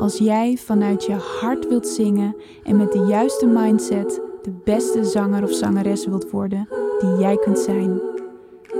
[0.00, 5.42] als jij vanuit je hart wilt zingen en met de juiste mindset de beste zanger
[5.42, 6.68] of zangeres wilt worden
[6.98, 8.00] die jij kunt zijn.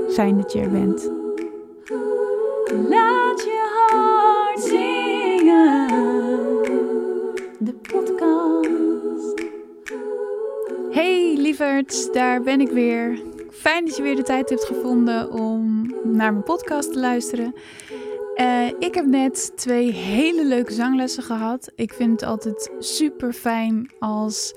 [0.08, 1.10] Fijn dat je er bent.
[2.88, 5.88] Laat je hart zingen,
[7.58, 9.42] de podcast.
[10.90, 13.22] Hey lieverds, daar ben ik weer.
[13.50, 17.54] Fijn dat je weer de tijd hebt gevonden om naar mijn podcast te luisteren.
[18.40, 21.72] Uh, ik heb net twee hele leuke zanglessen gehad.
[21.74, 24.54] Ik vind het altijd super fijn als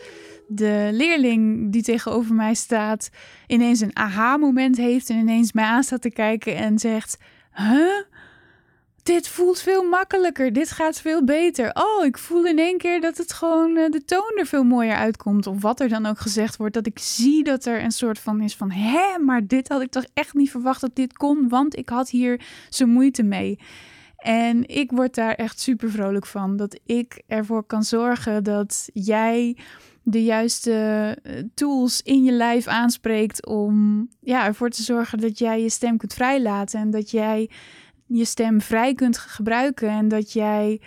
[0.48, 3.10] de leerling die tegenover mij staat
[3.48, 7.18] ineens een aha-moment heeft en ineens mij aan staat te kijken en zegt:
[7.54, 8.02] Huh?
[9.04, 10.54] Dit voelt veel makkelijker.
[10.54, 11.72] Dit gaat veel beter.
[11.74, 14.96] Oh, ik voel in één keer dat het gewoon uh, de toon er veel mooier
[14.96, 15.48] uitkomt.
[15.48, 16.74] Of wat er dan ook gezegd wordt.
[16.74, 18.72] Dat ik zie dat er een soort van is van...
[18.72, 21.50] Hé, maar dit had ik toch echt niet verwacht dat dit kon.
[21.50, 23.60] Want ik had hier zo moeite mee.
[24.18, 26.58] En ik word daar echt super vrolijk van.
[26.58, 29.58] Dat ik ervoor kan zorgen dat jij
[30.04, 30.72] de juiste
[31.24, 35.98] eh, tools in je lijf aanspreekt om ja, ervoor te zorgen dat jij je stem
[35.98, 37.50] kunt vrijlaten en dat jij
[38.14, 40.82] je stem vrij kunt gebruiken en dat jij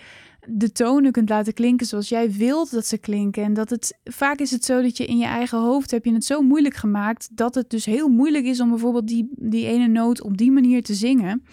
[0.48, 3.42] de tonen kunt laten klinken zoals jij wilt dat ze klinken.
[3.42, 6.12] En dat het vaak is het zo dat je in je eigen hoofd heb je
[6.12, 9.86] het zo moeilijk gemaakt dat het dus heel moeilijk is om bijvoorbeeld die, die ene
[9.86, 11.44] noot op die manier te zingen.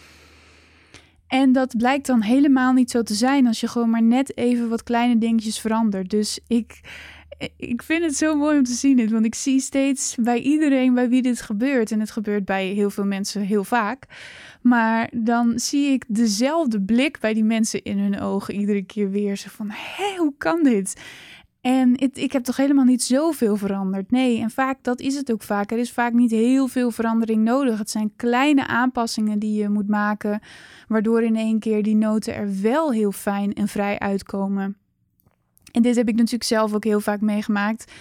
[1.28, 4.70] En dat blijkt dan helemaal niet zo te zijn als je gewoon maar net even
[4.70, 6.10] wat kleine dingetjes verandert.
[6.10, 6.82] Dus ik,
[7.58, 10.94] ik vind het zo mooi om te zien dit, want ik zie steeds bij iedereen
[10.94, 14.06] bij wie dit gebeurt, en het gebeurt bij heel veel mensen heel vaak,
[14.62, 19.38] maar dan zie ik dezelfde blik bij die mensen in hun ogen iedere keer weer.
[19.38, 21.02] Zo van, hé, hoe kan dit?
[21.62, 24.12] En het, ik heb toch helemaal niet zoveel veranderd.
[24.12, 25.72] Nee, en vaak, dat is het ook vaak.
[25.72, 27.78] Er is vaak niet heel veel verandering nodig.
[27.78, 30.42] Het zijn kleine aanpassingen die je moet maken,
[30.88, 34.78] waardoor in één keer die noten er wel heel fijn en vrij uitkomen.
[35.74, 37.92] En dit heb ik natuurlijk zelf ook heel vaak meegemaakt.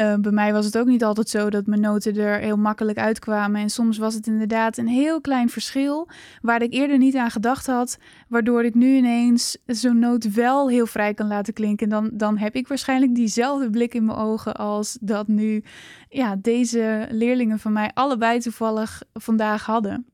[0.00, 2.98] Uh, bij mij was het ook niet altijd zo dat mijn noten er heel makkelijk
[2.98, 3.60] uitkwamen.
[3.60, 6.08] En soms was het inderdaad een heel klein verschil
[6.40, 7.98] waar ik eerder niet aan gedacht had.
[8.28, 11.88] Waardoor ik nu ineens zo'n noot wel heel vrij kan laten klinken.
[11.88, 15.64] Dan, dan heb ik waarschijnlijk diezelfde blik in mijn ogen als dat nu
[16.08, 20.06] ja, deze leerlingen van mij allebei toevallig vandaag hadden.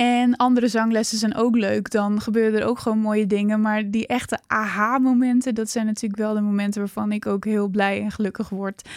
[0.00, 1.90] En andere zanglessen zijn ook leuk.
[1.90, 3.60] Dan gebeuren er ook gewoon mooie dingen.
[3.60, 8.00] Maar die echte aha-momenten, dat zijn natuurlijk wel de momenten waarvan ik ook heel blij
[8.00, 8.88] en gelukkig word.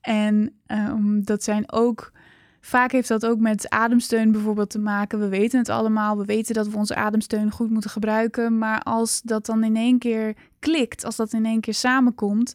[0.00, 2.12] En um, dat zijn ook.
[2.60, 5.18] Vaak heeft dat ook met ademsteun bijvoorbeeld te maken.
[5.18, 6.18] We weten het allemaal.
[6.18, 8.58] We weten dat we onze ademsteun goed moeten gebruiken.
[8.58, 12.54] Maar als dat dan in één keer klikt, als dat in één keer samenkomt,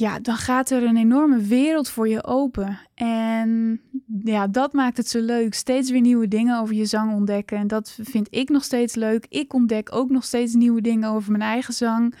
[0.00, 2.78] ja, dan gaat er een enorme wereld voor je open.
[2.94, 3.80] En
[4.24, 5.54] ja, dat maakt het zo leuk.
[5.54, 7.58] Steeds weer nieuwe dingen over je zang ontdekken.
[7.58, 9.26] En dat vind ik nog steeds leuk.
[9.28, 12.14] Ik ontdek ook nog steeds nieuwe dingen over mijn eigen zang.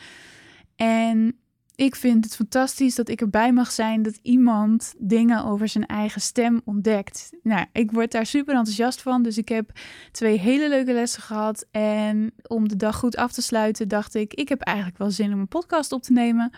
[0.76, 1.36] En
[1.74, 6.20] ik vind het fantastisch dat ik erbij mag zijn dat iemand dingen over zijn eigen
[6.20, 7.30] stem ontdekt.
[7.42, 9.22] Nou, ik word daar super enthousiast van.
[9.22, 9.70] Dus ik heb
[10.12, 11.66] twee hele leuke lessen gehad.
[11.70, 15.32] En om de dag goed af te sluiten, dacht ik: ik heb eigenlijk wel zin
[15.32, 16.50] om een podcast op te nemen.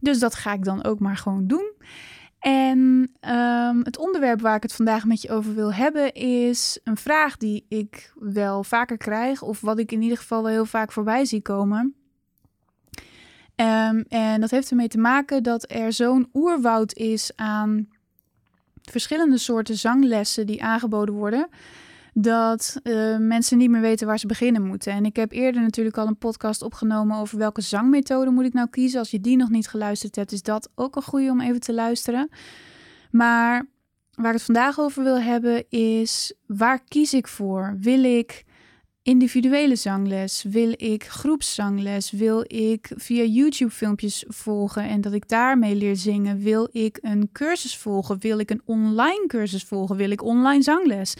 [0.00, 1.72] Dus dat ga ik dan ook maar gewoon doen.
[2.38, 2.78] En
[3.20, 7.36] um, het onderwerp waar ik het vandaag met je over wil hebben is een vraag
[7.36, 11.24] die ik wel vaker krijg, of wat ik in ieder geval wel heel vaak voorbij
[11.24, 11.94] zie komen.
[13.56, 17.88] Um, en dat heeft ermee te maken dat er zo'n oerwoud is aan
[18.82, 21.48] verschillende soorten zanglessen die aangeboden worden
[22.18, 24.92] dat uh, mensen niet meer weten waar ze beginnen moeten.
[24.92, 28.68] En ik heb eerder natuurlijk al een podcast opgenomen over welke zangmethode moet ik nou
[28.68, 28.98] kiezen.
[28.98, 31.74] Als je die nog niet geluisterd hebt, is dat ook een goede om even te
[31.74, 32.28] luisteren.
[33.10, 33.66] Maar
[34.14, 37.76] waar ik het vandaag over wil hebben is waar kies ik voor?
[37.80, 38.44] Wil ik
[39.02, 40.42] individuele zangles?
[40.42, 42.10] Wil ik groepszangles?
[42.10, 46.38] Wil ik via YouTube filmpjes volgen en dat ik daarmee leer zingen?
[46.38, 48.18] Wil ik een cursus volgen?
[48.18, 49.96] Wil ik een online cursus volgen?
[49.96, 51.14] Wil ik online zangles?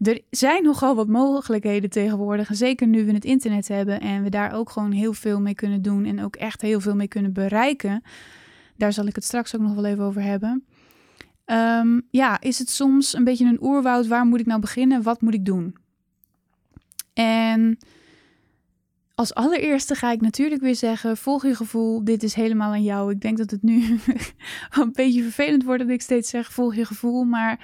[0.00, 2.48] Er zijn nogal wat mogelijkheden tegenwoordig.
[2.52, 5.82] Zeker nu we het internet hebben en we daar ook gewoon heel veel mee kunnen
[5.82, 8.02] doen en ook echt heel veel mee kunnen bereiken.
[8.76, 10.64] Daar zal ik het straks ook nog wel even over hebben.
[11.46, 14.06] Um, ja, is het soms een beetje een oerwoud?
[14.06, 15.02] Waar moet ik nou beginnen?
[15.02, 15.76] Wat moet ik doen?
[17.12, 17.78] En
[19.14, 22.04] als allereerste ga ik natuurlijk weer zeggen: volg je gevoel.
[22.04, 23.12] Dit is helemaal aan jou.
[23.12, 23.98] Ik denk dat het nu
[24.80, 27.24] een beetje vervelend wordt dat ik steeds zeg: volg je gevoel.
[27.24, 27.60] Maar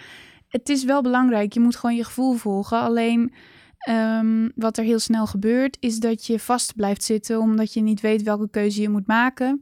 [0.49, 1.53] het is wel belangrijk.
[1.53, 2.81] Je moet gewoon je gevoel volgen.
[2.81, 3.33] Alleen
[3.79, 8.01] ehm, wat er heel snel gebeurt, is dat je vast blijft zitten omdat je niet
[8.01, 9.61] weet welke keuze je moet maken.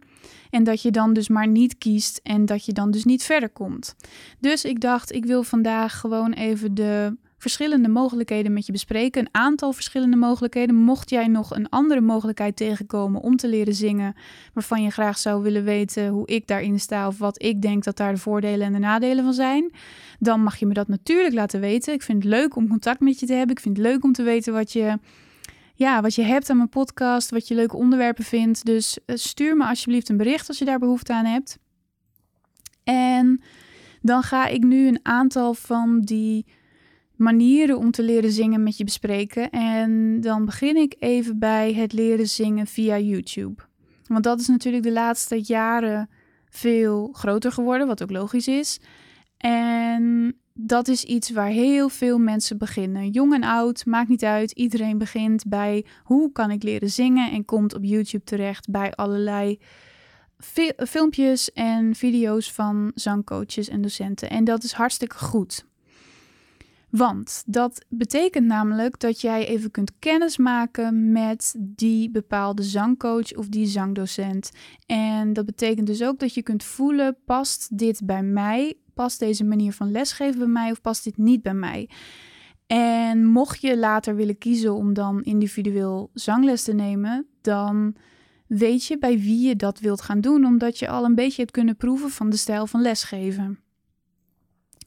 [0.50, 3.50] En dat je dan dus maar niet kiest en dat je dan dus niet verder
[3.50, 3.94] komt.
[4.40, 9.20] Dus ik dacht, ik wil vandaag gewoon even de verschillende mogelijkheden met je bespreken.
[9.20, 10.75] Een aantal verschillende mogelijkheden.
[10.75, 14.14] Mocht jij nog een andere mogelijkheid tegenkomen om te leren zingen,
[14.52, 17.96] waarvan je graag zou willen weten hoe ik daarin sta of wat ik denk dat
[17.96, 19.73] daar de voordelen en de nadelen van zijn,
[20.19, 21.94] dan mag je me dat natuurlijk laten weten.
[21.94, 23.56] Ik vind het leuk om contact met je te hebben.
[23.56, 24.99] Ik vind het leuk om te weten wat je
[25.75, 28.64] ja, wat je hebt aan mijn podcast, wat je leuke onderwerpen vindt.
[28.64, 31.58] Dus eh, stuur me alsjeblieft een bericht als je daar behoefte aan hebt.
[32.85, 33.43] En
[34.00, 36.46] dan ga ik nu een aantal van die
[37.16, 39.50] manieren om te leren zingen met je bespreken.
[39.50, 43.62] En dan begin ik even bij het leren zingen via YouTube.
[44.06, 46.11] Want dat is natuurlijk de laatste jaren
[46.49, 48.81] veel groter geworden, wat ook logisch is.
[49.37, 53.11] En dat is iets waar heel veel mensen beginnen.
[53.11, 54.50] Jong en oud, maakt niet uit.
[54.50, 59.58] Iedereen begint bij hoe kan ik leren zingen en komt op YouTube terecht bij allerlei
[60.76, 64.31] filmpjes en video's van zangcoaches en docenten.
[64.31, 65.67] En dat is hartstikke goed.
[66.96, 73.67] Want dat betekent namelijk dat jij even kunt kennismaken met die bepaalde zangcoach of die
[73.67, 74.50] zangdocent.
[74.87, 78.75] En dat betekent dus ook dat je kunt voelen: past dit bij mij?
[78.94, 81.88] Past deze manier van lesgeven bij mij of past dit niet bij mij?
[82.67, 87.96] En mocht je later willen kiezen om dan individueel zangles te nemen, dan
[88.46, 91.55] weet je bij wie je dat wilt gaan doen, omdat je al een beetje hebt
[91.55, 93.58] kunnen proeven van de stijl van lesgeven.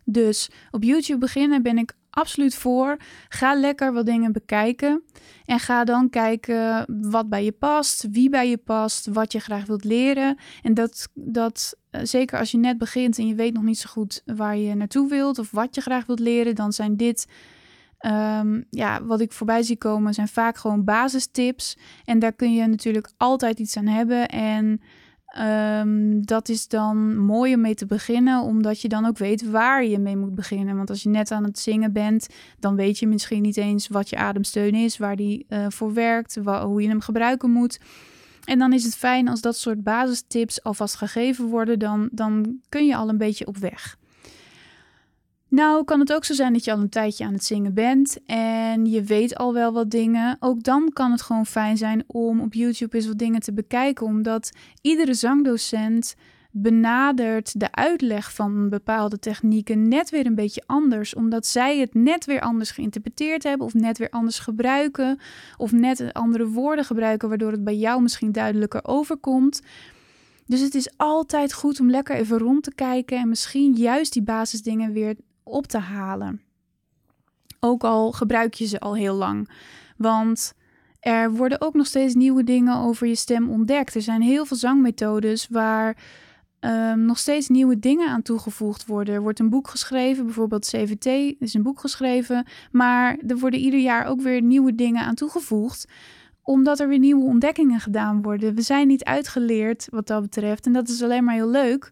[0.09, 2.97] Dus op YouTube beginnen ben ik absoluut voor.
[3.29, 5.03] Ga lekker wat dingen bekijken.
[5.45, 9.65] En ga dan kijken wat bij je past, wie bij je past, wat je graag
[9.65, 10.37] wilt leren.
[10.61, 13.89] En dat, dat eh, zeker als je net begint en je weet nog niet zo
[13.89, 17.27] goed waar je naartoe wilt of wat je graag wilt leren, dan zijn dit.
[18.05, 21.77] Um, ja, wat ik voorbij zie komen zijn vaak gewoon basistips.
[22.05, 24.27] En daar kun je natuurlijk altijd iets aan hebben.
[24.27, 24.81] En
[25.35, 29.85] Um, dat is dan mooi om mee te beginnen, omdat je dan ook weet waar
[29.85, 30.75] je mee moet beginnen.
[30.75, 32.27] Want als je net aan het zingen bent,
[32.59, 36.39] dan weet je misschien niet eens wat je ademsteun is, waar die uh, voor werkt,
[36.43, 37.79] hoe je hem gebruiken moet.
[38.43, 42.85] En dan is het fijn als dat soort basistips alvast gegeven worden, dan, dan kun
[42.85, 43.97] je al een beetje op weg.
[45.49, 48.17] Nou, kan het ook zo zijn dat je al een tijdje aan het zingen bent
[48.25, 50.37] en je weet al wel wat dingen.
[50.39, 54.05] Ook dan kan het gewoon fijn zijn om op YouTube eens wat dingen te bekijken,
[54.05, 54.51] omdat
[54.81, 56.15] iedere zangdocent
[56.51, 62.25] benadert de uitleg van bepaalde technieken net weer een beetje anders, omdat zij het net
[62.25, 65.19] weer anders geïnterpreteerd hebben of net weer anders gebruiken
[65.57, 69.61] of net andere woorden gebruiken, waardoor het bij jou misschien duidelijker overkomt.
[70.45, 74.23] Dus het is altijd goed om lekker even rond te kijken en misschien juist die
[74.23, 75.15] basisdingen weer
[75.47, 76.41] op te halen.
[77.59, 79.49] Ook al gebruik je ze al heel lang.
[79.97, 80.53] Want
[80.99, 83.95] er worden ook nog steeds nieuwe dingen over je stem ontdekt.
[83.95, 85.97] Er zijn heel veel zangmethodes waar
[86.59, 89.13] um, nog steeds nieuwe dingen aan toegevoegd worden.
[89.13, 92.45] Er wordt een boek geschreven, bijvoorbeeld CVT is een boek geschreven.
[92.71, 95.87] Maar er worden ieder jaar ook weer nieuwe dingen aan toegevoegd
[96.47, 98.55] omdat er weer nieuwe ontdekkingen gedaan worden.
[98.55, 100.65] We zijn niet uitgeleerd wat dat betreft.
[100.65, 101.91] En dat is alleen maar heel leuk.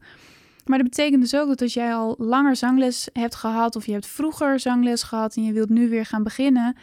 [0.65, 3.91] Maar dat betekent dus ook dat als jij al langer zangles hebt gehad, of je
[3.91, 6.75] hebt vroeger zangles gehad en je wilt nu weer gaan beginnen,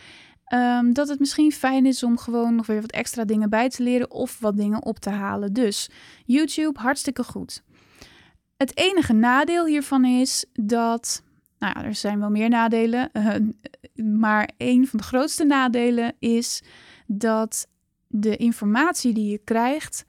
[0.54, 3.82] um, dat het misschien fijn is om gewoon nog weer wat extra dingen bij te
[3.82, 5.52] leren of wat dingen op te halen.
[5.52, 5.90] Dus
[6.24, 7.62] YouTube, hartstikke goed.
[8.56, 11.22] Het enige nadeel hiervan is dat.
[11.58, 13.10] Nou ja, er zijn wel meer nadelen.
[13.12, 13.34] Uh,
[14.20, 16.62] maar een van de grootste nadelen is
[17.06, 17.66] dat
[18.06, 20.04] de informatie die je krijgt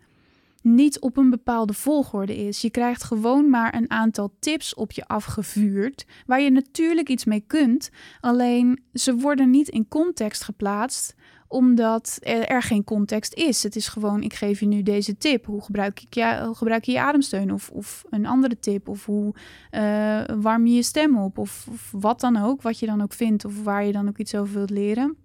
[0.63, 2.61] niet op een bepaalde volgorde is.
[2.61, 7.43] Je krijgt gewoon maar een aantal tips op je afgevuurd, waar je natuurlijk iets mee
[7.47, 7.89] kunt,
[8.19, 11.15] alleen ze worden niet in context geplaatst
[11.53, 13.63] omdat er, geen context is.
[13.63, 15.45] Het is gewoon, ik geef je nu deze tip.
[15.45, 17.53] Hoe gebruik, ik hoe gebruik je je ademsteun?
[17.53, 18.87] Of, of een andere tip.
[18.87, 19.33] Of hoe
[19.71, 21.37] uh, warm je je stem op?
[21.37, 23.45] Of, wat dan ook, wat je dan ook vindt.
[23.45, 25.17] Of waar je dan ook iets over wilt leren.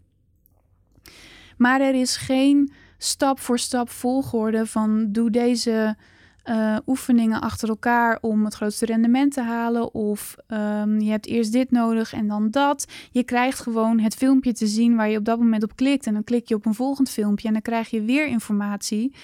[1.57, 5.97] Maar er is geen stap voor stap volgorde van doe deze
[6.45, 9.95] uh, oefeningen achter elkaar om het grootste rendement te halen.
[9.95, 12.87] Of um, je hebt eerst dit nodig en dan dat.
[13.11, 16.07] Je krijgt gewoon het filmpje te zien waar je op dat moment op klikt.
[16.07, 19.15] En dan klik je op een volgend filmpje en dan krijg je weer informatie.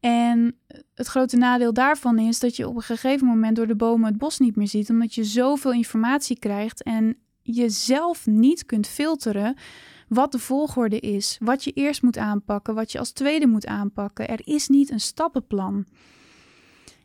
[0.00, 0.56] En
[0.94, 4.18] het grote nadeel daarvan is dat je op een gegeven moment door de bomen het
[4.18, 9.56] bos niet meer ziet, omdat je zoveel informatie krijgt en je zelf niet kunt filteren
[10.10, 14.28] wat de volgorde is, wat je eerst moet aanpakken, wat je als tweede moet aanpakken.
[14.28, 15.86] Er is niet een stappenplan.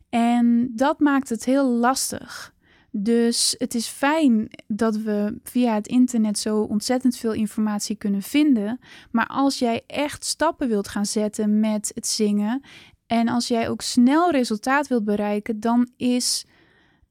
[0.10, 2.54] En dat maakt het heel lastig.
[2.92, 8.80] Dus het is fijn dat we via het internet zo ontzettend veel informatie kunnen vinden.
[9.12, 12.62] Maar als jij echt stappen wilt gaan zetten met het zingen
[13.08, 16.46] en als jij ook snel resultaat wilt bereiken, dan is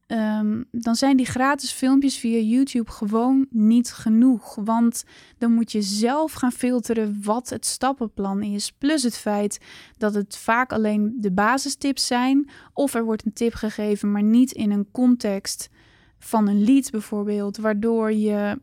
[0.06, 4.54] Ehm, dan zijn die gratis filmpjes via YouTube gewoon niet genoeg.
[4.54, 5.04] Want
[5.38, 8.72] dan moet je zelf gaan filteren wat het stappenplan is.
[8.72, 9.58] Plus het feit
[9.96, 12.50] dat het vaak alleen de basistips zijn.
[12.72, 15.68] Of er wordt een tip gegeven, maar niet in een context
[16.18, 17.56] van een lied bijvoorbeeld.
[17.56, 18.58] Waardoor je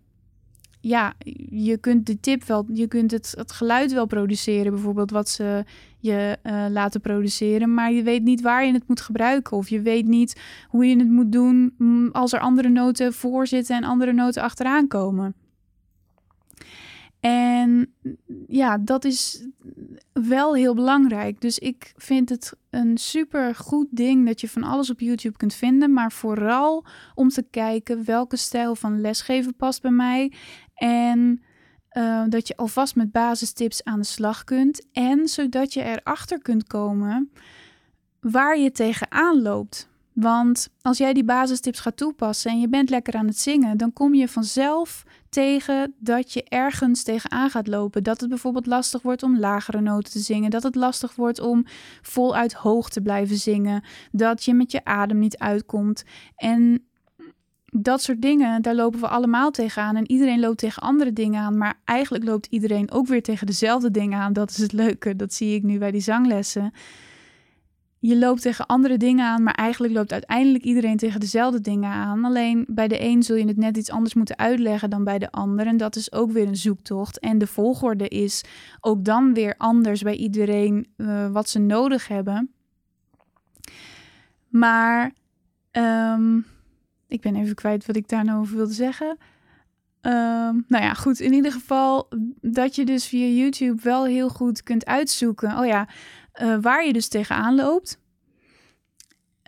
[0.81, 1.13] ja,
[1.49, 5.63] je kunt de tip wel, je kunt het, het geluid wel produceren, bijvoorbeeld wat ze
[6.01, 9.81] je uh, laten produceren, maar je weet niet waar je het moet gebruiken of je
[9.81, 13.83] weet niet hoe je het moet doen mm, als er andere noten voor zitten en
[13.83, 15.35] andere noten achteraan komen.
[17.21, 17.93] En
[18.47, 19.47] ja, dat is
[20.13, 21.41] wel heel belangrijk.
[21.41, 25.53] Dus ik vind het een super goed ding dat je van alles op YouTube kunt
[25.53, 25.93] vinden.
[25.93, 30.31] Maar vooral om te kijken welke stijl van lesgeven past bij mij.
[30.75, 31.41] En
[31.97, 34.85] uh, dat je alvast met basistips aan de slag kunt.
[34.91, 37.31] En zodat je erachter kunt komen
[38.19, 39.89] waar je tegenaan loopt.
[40.13, 43.93] Want als jij die basistips gaat toepassen en je bent lekker aan het zingen, dan
[43.93, 48.03] kom je vanzelf tegen dat je ergens tegenaan gaat lopen.
[48.03, 50.49] Dat het bijvoorbeeld lastig wordt om lagere noten te zingen.
[50.49, 51.65] Dat het lastig wordt om
[52.01, 53.83] voluit hoog te blijven zingen.
[54.11, 56.03] Dat je met je adem niet uitkomt.
[56.35, 56.85] En
[57.71, 59.95] dat soort dingen, daar lopen we allemaal tegenaan.
[59.95, 61.57] En iedereen loopt tegen andere dingen aan.
[61.57, 64.33] Maar eigenlijk loopt iedereen ook weer tegen dezelfde dingen aan.
[64.33, 65.15] Dat is het leuke.
[65.15, 66.73] Dat zie ik nu bij die zanglessen
[68.01, 72.25] je loopt tegen andere dingen aan, maar eigenlijk loopt uiteindelijk iedereen tegen dezelfde dingen aan.
[72.25, 75.31] Alleen bij de een zul je het net iets anders moeten uitleggen dan bij de
[75.31, 75.67] ander.
[75.67, 77.19] En dat is ook weer een zoektocht.
[77.19, 78.43] En de volgorde is
[78.79, 82.51] ook dan weer anders bij iedereen uh, wat ze nodig hebben.
[84.47, 85.11] Maar
[85.71, 86.45] um,
[87.11, 89.17] ik ben even kwijt wat ik daar nou over wilde zeggen.
[90.01, 91.19] Um, nou ja, goed.
[91.19, 92.07] In ieder geval
[92.41, 95.57] dat je dus via YouTube wel heel goed kunt uitzoeken.
[95.57, 95.87] Oh ja,
[96.41, 97.99] uh, waar je dus tegenaan loopt.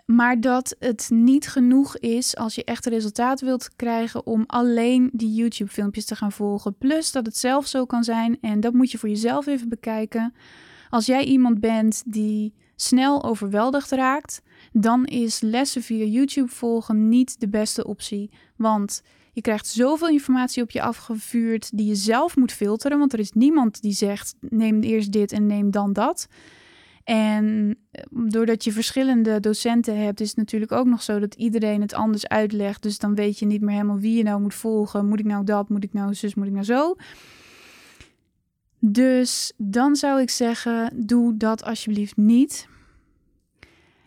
[0.06, 5.34] Maar dat het niet genoeg is als je echt resultaat wilt krijgen om alleen die
[5.34, 6.78] YouTube-filmpjes te gaan volgen.
[6.78, 10.34] Plus dat het zelf zo kan zijn, en dat moet je voor jezelf even bekijken.
[10.90, 14.42] Als jij iemand bent die snel overweldigd raakt,
[14.76, 18.30] dan is lessen via YouTube volgen niet de beste optie.
[18.56, 19.02] Want
[19.32, 22.98] je krijgt zoveel informatie op je afgevuurd die je zelf moet filteren.
[22.98, 26.28] Want er is niemand die zegt: neem eerst dit en neem dan dat.
[27.04, 31.80] En eh, doordat je verschillende docenten hebt, is het natuurlijk ook nog zo dat iedereen
[31.80, 32.82] het anders uitlegt.
[32.82, 35.06] Dus dan weet je niet meer helemaal wie je nou moet volgen.
[35.06, 35.68] Moet ik nou dat?
[35.68, 36.34] Moet ik nou zus?
[36.34, 36.96] Moet ik nou zo?
[38.78, 42.72] Dus dan zou ik zeggen: doe dat alsjeblieft niet.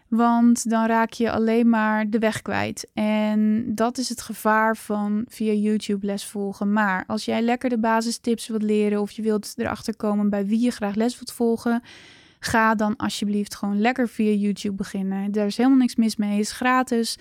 [0.10, 2.88] Want dan raak je alleen maar de weg kwijt.
[2.94, 6.74] En dat is het gevaar van via YouTube les volgen.
[6.74, 10.60] Maar als jij lekker de basistips wilt leren of je wilt erachter komen bij wie
[10.60, 11.82] je graag les wilt volgen,
[12.40, 15.32] ga dan alsjeblieft gewoon lekker via YouTube beginnen.
[15.32, 17.18] Er is helemaal niks mis mee, is gratis.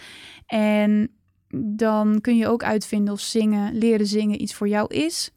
[0.46, 1.10] En
[1.54, 5.30] dan kun je ook uitvinden of zingen, leren zingen iets voor jou is.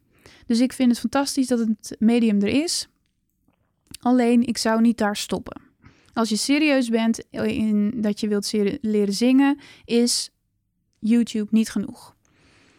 [0.45, 2.89] Dus ik vind het fantastisch dat het medium er is.
[3.99, 5.68] Alleen ik zou niet daar stoppen.
[6.13, 8.51] Als je serieus bent in dat je wilt
[8.81, 10.29] leren zingen, is
[10.99, 12.15] YouTube niet genoeg.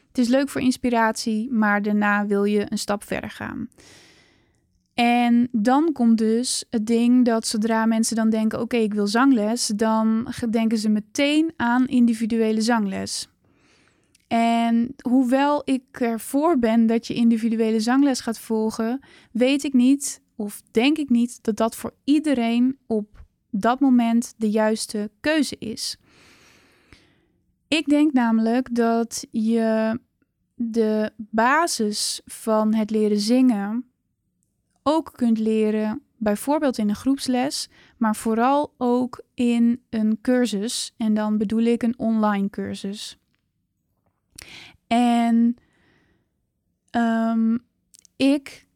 [0.08, 3.68] Het is leuk voor inspiratie, maar daarna wil je een stap verder gaan.
[4.94, 9.66] En dan komt dus het ding dat zodra mensen dan denken: oké, ik wil zangles,
[9.66, 13.28] dan denken ze meteen aan individuele zangles.
[14.26, 19.00] En hoewel ik ervoor ben dat je individuele zangles gaat volgen,
[19.32, 23.19] weet ik niet of denk ik niet dat dat voor iedereen op
[23.50, 25.96] dat moment de juiste keuze is.
[27.68, 30.00] Ik denk namelijk dat je
[30.54, 33.90] de basis van het leren zingen
[34.82, 40.94] ook kunt leren, bijvoorbeeld in een groepsles, maar vooral ook in een cursus.
[40.96, 43.18] En dan bedoel ik een online cursus.
[44.86, 45.56] En
[46.90, 47.64] um,
[48.16, 48.66] ik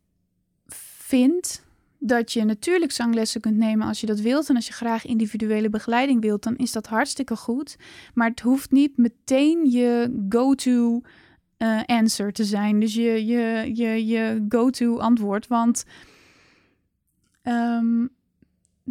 [0.66, 1.64] vind
[2.06, 4.48] dat je natuurlijk zanglessen kunt nemen als je dat wilt.
[4.48, 7.76] En als je graag individuele begeleiding wilt, dan is dat hartstikke goed.
[8.14, 11.00] Maar het hoeft niet meteen je go-to
[11.58, 12.80] uh, answer te zijn.
[12.80, 15.46] Dus je, je, je, je go-to antwoord.
[15.46, 15.84] Want
[17.42, 18.10] um,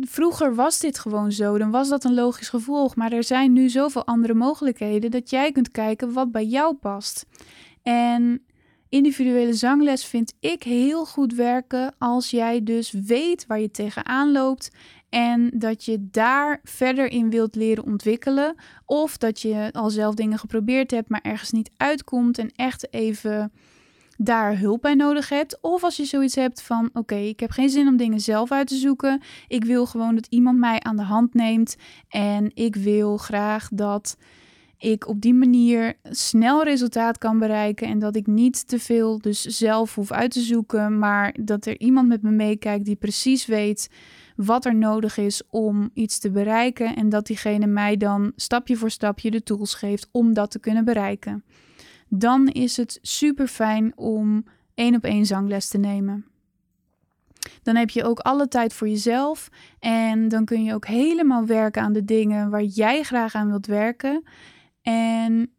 [0.01, 1.58] vroeger was dit gewoon zo.
[1.58, 2.96] Dan was dat een logisch gevolg.
[2.96, 7.25] Maar er zijn nu zoveel andere mogelijkheden dat jij kunt kijken wat bij jou past.
[7.84, 8.46] En
[8.93, 14.71] individuele zangles vind ik heel goed werken als jij dus weet waar je tegenaan loopt
[15.09, 18.55] en dat je daar verder in wilt leren ontwikkelen.
[18.85, 23.51] Of dat je al zelf dingen geprobeerd hebt, maar ergens niet uitkomt en echt even
[24.17, 25.57] daar hulp bij nodig hebt.
[25.62, 28.67] Of als je zoiets hebt van: oké, ik heb geen zin om dingen zelf uit
[28.67, 29.21] te zoeken.
[29.47, 31.75] Ik wil gewoon dat iemand mij aan de hand neemt.
[32.09, 34.17] En ik wil graag dat
[34.84, 37.88] ik op die manier snel resultaat kan bereiken.
[37.88, 41.00] En dat ik niet te veel dus zelf hoef uit te zoeken.
[41.00, 43.90] Maar dat er iemand met me meekijkt die precies weet
[44.36, 46.96] wat er nodig is om iets te bereiken.
[46.96, 50.86] En dat diegene mij dan stapje voor stapje de tools geeft om dat te kunnen
[50.86, 51.44] bereiken
[52.20, 56.25] dan is het super fijn om één op één zangles te nemen.
[57.63, 59.50] Dan heb je ook alle tijd voor jezelf
[59.80, 63.66] en dan kun je ook helemaal werken aan de dingen waar jij graag aan wilt
[63.66, 64.24] werken.
[64.84, 65.52] En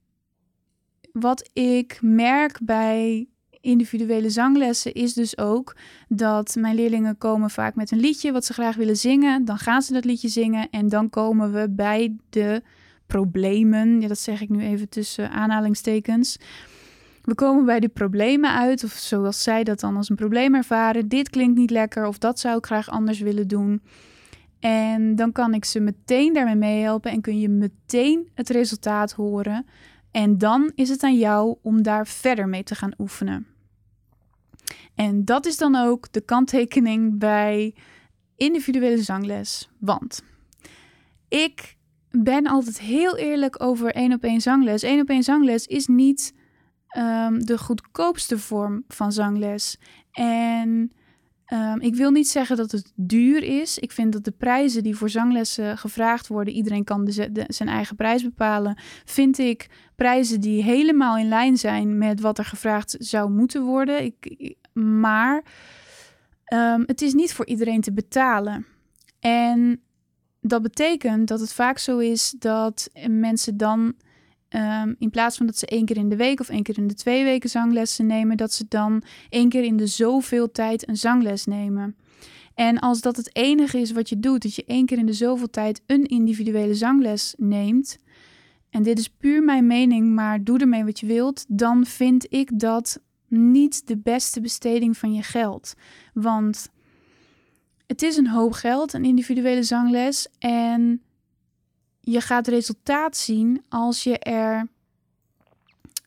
[1.13, 3.29] wat ik merk bij
[3.61, 5.77] individuele zanglessen is dus ook
[6.09, 9.45] dat mijn leerlingen komen vaak met een liedje wat ze graag willen zingen.
[9.45, 12.63] Dan gaan ze dat liedje zingen en dan komen we bij de
[13.07, 14.01] problemen.
[14.01, 16.37] Ja, dat zeg ik nu even tussen aanhalingstekens.
[17.23, 21.09] We komen bij die problemen uit, of zoals zij dat dan als een probleem ervaren.
[21.09, 23.83] Dit klinkt niet lekker, of dat zou ik graag anders willen doen.
[24.65, 29.67] En dan kan ik ze meteen daarmee meehelpen en kun je meteen het resultaat horen.
[30.11, 33.47] En dan is het aan jou om daar verder mee te gaan oefenen.
[34.95, 37.75] En dat is dan ook de kanttekening bij
[38.37, 39.71] individuele zangles.
[39.79, 40.23] Want
[41.29, 41.77] ik
[42.11, 44.83] ben altijd heel eerlijk over één op één zangles.
[44.83, 46.35] Één op één zangles is niet
[46.89, 49.79] ehm, de goedkoopste vorm van zangles.
[50.13, 50.93] En
[51.45, 53.79] ehm, ik wil niet zeggen dat het duur is.
[53.79, 57.97] Ik vind dat de prijzen die voor zanglessen gevraagd worden, iedereen kan de, zijn eigen
[57.97, 58.79] prijs bepalen.
[59.05, 64.05] Vind ik prijzen die helemaal in lijn zijn met wat er gevraagd zou moeten worden.
[64.05, 65.43] Ik, maar
[66.55, 68.67] um, het is niet voor iedereen te betalen.
[69.21, 69.81] En
[70.41, 73.95] dat betekent dat het vaak zo is dat mensen dan
[74.55, 76.87] ehm, in plaats van dat ze één keer in de week of één keer in
[76.87, 80.97] de twee weken zanglessen nemen, dat ze dan één keer in de zoveel tijd een
[80.97, 81.97] zangles nemen.
[82.55, 85.13] En als dat het enige is wat je doet, dat je één keer in de
[85.13, 87.99] zoveel tijd een individuele zangles neemt,
[88.71, 92.59] en dit is puur mijn mening, maar doe ermee wat je wilt, dan vind ik
[92.59, 95.75] dat niet de beste besteding van je geld.
[96.13, 96.69] Want
[97.87, 100.29] het is een hoop geld, een individuele zangles.
[100.39, 101.03] En
[102.05, 104.69] je gaat resultaat zien als je er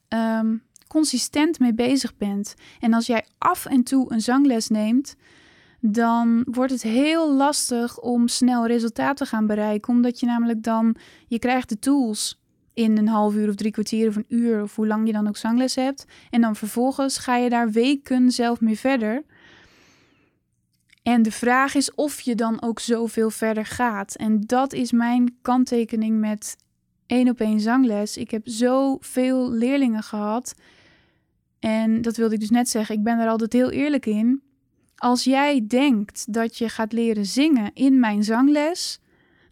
[0.09, 2.55] um, consistent mee bezig bent.
[2.79, 5.15] En als jij af en toe een zangles neemt,
[5.79, 9.93] dan wordt het heel lastig om snel resultaat te gaan bereiken.
[9.93, 10.95] Omdat je namelijk dan,
[11.27, 12.41] je krijgt de tools
[12.73, 15.27] in een half uur of drie kwartier of een uur of hoe lang je dan
[15.27, 16.05] ook zangles hebt.
[16.29, 19.23] En dan vervolgens ga je daar weken zelf mee verder.
[21.07, 24.15] En de vraag is of je dan ook zoveel verder gaat.
[24.15, 26.57] En dat is mijn kanttekening met
[27.05, 28.17] één op één zangles.
[28.17, 30.55] Ik heb zoveel leerlingen gehad.
[31.59, 32.95] En dat wilde ik dus net zeggen.
[32.95, 34.41] Ik ben er altijd heel eerlijk in.
[34.95, 38.99] Als jij denkt dat je gaat leren zingen in mijn zangles,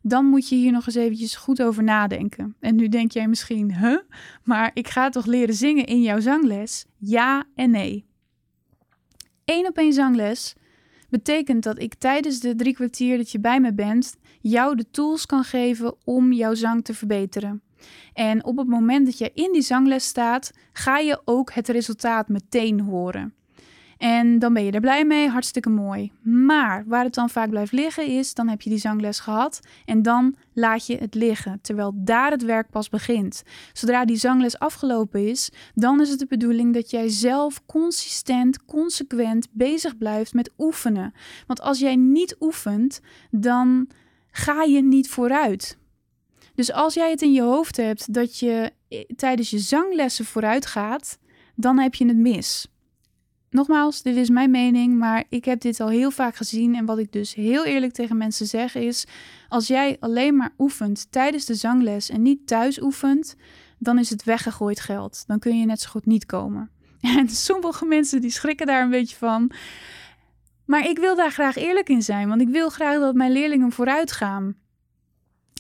[0.02, 2.56] dan moet je hier nog eens eventjes goed over nadenken.
[2.60, 4.00] En nu denk jij misschien, huh?
[4.44, 6.86] Maar ik ga toch leren zingen in jouw zangles?
[6.98, 8.06] Ja en nee.
[9.46, 10.56] Eén op één zangles
[11.16, 15.26] betekent dat ik tijdens de drie kwartier dat je bij me bent, jou de tools
[15.26, 17.62] kan geven om jouw zang te verbeteren.
[18.14, 22.28] En op het moment dat je in die zangles staat, ga je ook het resultaat
[22.28, 23.34] meteen horen.
[23.98, 26.12] En dan ben je er blij mee, hartstikke mooi.
[26.22, 30.02] Maar waar het dan vaak blijft liggen is, dan heb je die zangles gehad en
[30.02, 33.44] dan laat je het liggen, terwijl daar het werk pas begint.
[33.74, 39.48] Zodra die zangles afgelopen is, dan is het de bedoeling dat jij zelf consistent, consequent
[39.52, 41.14] bezig blijft met oefenen.
[41.48, 43.90] Want als jij niet oefent, dan
[44.32, 45.78] ga je niet vooruit.
[46.56, 50.66] Dus als jij het in je hoofd hebt dat je eh, tijdens je zanglessen vooruit
[50.66, 51.18] gaat,
[51.56, 52.68] dan heb je het mis.
[53.56, 56.76] Nogmaals, dit is mijn mening, maar ik heb dit al heel vaak gezien.
[56.76, 59.06] En wat ik dus heel eerlijk tegen mensen zeg is:
[59.50, 63.36] als jij alleen maar oefent tijdens de zangles en niet thuis oefent,
[63.80, 65.24] dan is het weggegooid geld.
[65.28, 66.70] Dan kun je net zo goed niet komen.
[67.18, 69.52] En sommige mensen die schrikken daar een beetje van.
[70.66, 73.72] Maar ik wil daar graag eerlijk in zijn, want ik wil graag dat mijn leerlingen
[73.72, 74.56] vooruit gaan.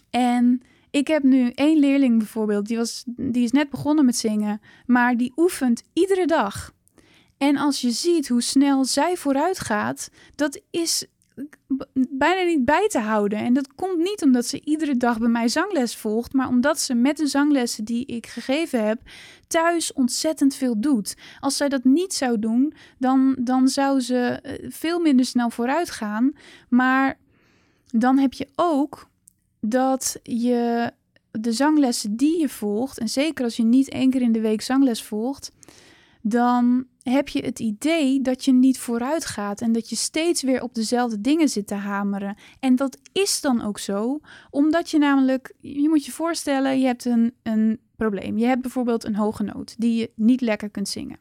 [0.09, 4.61] En ik heb nu één leerling bijvoorbeeld, die, was, die is net begonnen met zingen,
[4.85, 6.74] maar die oefent iedere dag.
[7.37, 11.05] En als je ziet hoe snel zij vooruit gaat, dat is
[11.93, 13.39] bijna niet bij te houden.
[13.39, 16.93] En dat komt niet omdat ze iedere dag bij mij zangles volgt, maar omdat ze
[16.93, 19.01] met de zanglessen die ik gegeven heb
[19.47, 21.15] thuis ontzettend veel doet.
[21.39, 25.89] Als zij dat niet zou doen, dan, dan zou ze eh, veel minder snel vooruit
[25.89, 26.31] gaan.
[26.69, 27.17] Maar
[27.85, 29.07] dan heb je ook
[29.59, 30.91] dat je
[31.31, 34.61] de zanglessen die je volgt, en zeker als je niet één keer in de week
[34.61, 35.51] zangles volgt,
[36.27, 40.61] dan heb je het idee dat je niet vooruit gaat en dat je steeds weer
[40.61, 42.35] op dezelfde dingen zit te hameren.
[42.59, 47.05] En dat is dan ook zo, omdat je namelijk, je moet je voorstellen, je hebt
[47.05, 48.37] een, een probleem.
[48.37, 51.19] Je hebt bijvoorbeeld een hoge noot die je niet lekker kunt zingen.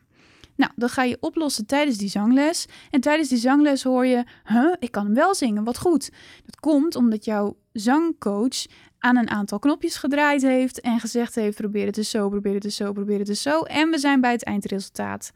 [0.56, 2.66] Nou, dan ga je oplossen tijdens die zangles.
[2.90, 6.10] En tijdens die zangles hoor je, huh, ik kan hem wel zingen, wat goed.
[6.44, 8.66] Dat komt omdat jouw zangcoach
[9.04, 12.62] aan een aantal knopjes gedraaid heeft en gezegd heeft: probeer het dus zo, probeer het
[12.62, 13.62] dus zo, probeer het dus zo.
[13.62, 15.32] En we zijn bij het eindresultaat.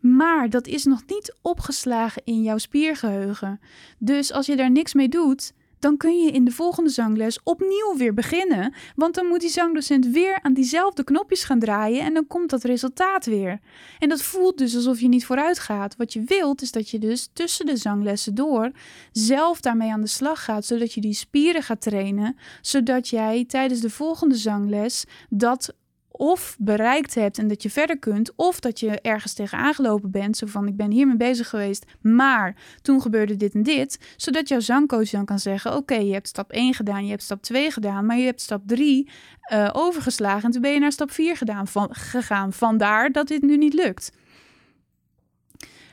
[0.00, 3.60] Maar dat is nog niet opgeslagen in jouw spiergeheugen.
[3.98, 7.94] Dus als je daar niks mee doet, dan kun je in de volgende zangles opnieuw
[7.96, 8.74] weer beginnen.
[8.96, 12.62] Want dan moet die zangdocent weer aan diezelfde knopjes gaan draaien en dan komt dat
[12.62, 13.60] resultaat weer.
[13.98, 15.96] En dat voelt dus alsof je niet vooruit gaat.
[15.96, 18.70] Wat je wilt is dat je dus tussen de zanglessen door
[19.12, 23.80] zelf daarmee aan de slag gaat, zodat je die spieren gaat trainen, zodat jij tijdens
[23.80, 25.74] de volgende zangles dat
[26.12, 30.36] of bereikt hebt en dat je verder kunt, of dat je ergens tegen aangelopen bent,
[30.36, 34.60] zo van ik ben hiermee bezig geweest, maar toen gebeurde dit en dit, zodat jouw
[34.60, 38.06] zangcoach dan kan zeggen, oké, je hebt stap 1 gedaan, je hebt stap 2 gedaan,
[38.06, 39.08] maar je hebt stap 3
[39.52, 42.52] uh, eh, overgeslagen en toen ben je naar stap 4 gedaan, van, gegaan.
[42.52, 44.12] Vandaar dat dit nu niet lukt.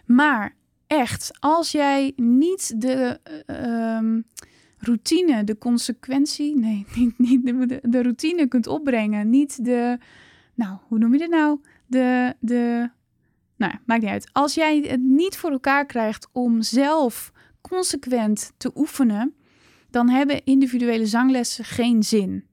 [0.06, 0.56] Maar
[0.88, 3.20] echt, als jij niet de...
[3.48, 4.22] Uh,
[4.80, 9.30] routine, de consequentie, nee, niet, niet de, routine kunt opbrengen.
[9.30, 9.98] Niet de,
[10.54, 11.60] nou, hoe noem je dit nou?
[11.86, 12.90] De, de,
[13.56, 14.30] nou, maakt niet uit.
[14.32, 19.34] Als jij het niet voor elkaar krijgt om zelf consequent te oefenen,
[19.90, 22.44] dan hebben individuele zanglessen geen zin.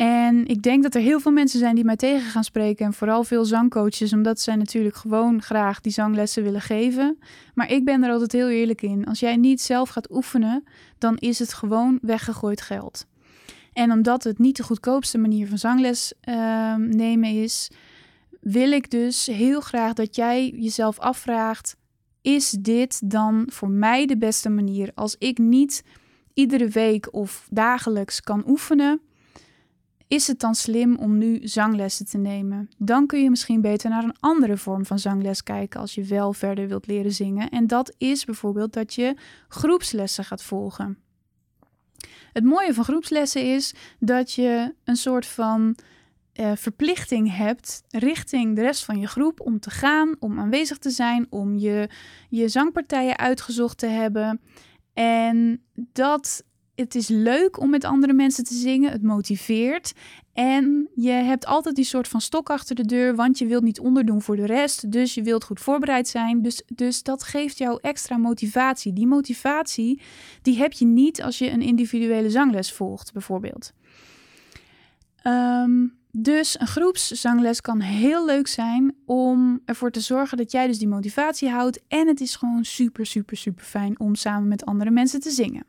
[0.00, 2.86] En ik denk dat er heel veel mensen zijn die mij tegen gaan spreken.
[2.86, 7.18] En vooral veel zangcoaches, omdat zij natuurlijk gewoon graag die zanglessen willen geven.
[7.54, 9.04] Maar ik ben er altijd heel eerlijk in.
[9.04, 10.64] Als jij niet zelf gaat oefenen,
[10.98, 13.06] dan is het gewoon weggegooid geld.
[13.72, 17.70] En omdat het niet de goedkoopste manier van zangles uh, nemen is,
[18.40, 21.76] wil ik dus heel graag dat jij jezelf afvraagt:
[22.22, 25.82] is dit dan voor mij de beste manier als ik niet
[26.34, 29.00] iedere week of dagelijks kan oefenen?
[30.10, 32.68] Is het dan slim om nu zanglessen te nemen?
[32.78, 36.32] Dan kun je misschien beter naar een andere vorm van zangles kijken als je wel
[36.32, 37.50] verder wilt leren zingen.
[37.50, 39.16] En dat is bijvoorbeeld dat je
[39.48, 40.98] groepslessen gaat volgen.
[42.32, 45.76] Het mooie van groepslessen is dat je een soort van
[46.34, 50.90] uh, verplichting hebt richting de rest van je groep om te gaan, om aanwezig te
[50.90, 51.88] zijn, om je,
[52.28, 54.40] je zangpartijen uitgezocht te hebben.
[54.94, 56.44] En dat
[56.80, 58.92] het is leuk om met andere mensen te zingen.
[58.92, 59.92] Het motiveert.
[60.32, 63.80] En je hebt altijd die soort van stok achter de deur, want je wilt niet
[63.80, 64.92] onderdoen voor de rest.
[64.92, 66.42] Dus je wilt goed voorbereid zijn.
[66.42, 68.92] Dus, dus dat geeft jou extra motivatie.
[68.92, 70.00] Die motivatie,
[70.42, 73.72] die heb je niet als je een individuele zangles volgt, bijvoorbeeld.
[75.24, 80.78] Um, dus een groepszangles kan heel leuk zijn om ervoor te zorgen dat jij dus
[80.78, 81.80] die motivatie houdt.
[81.88, 85.64] En het is gewoon super, super, super fijn om samen met andere mensen te zingen.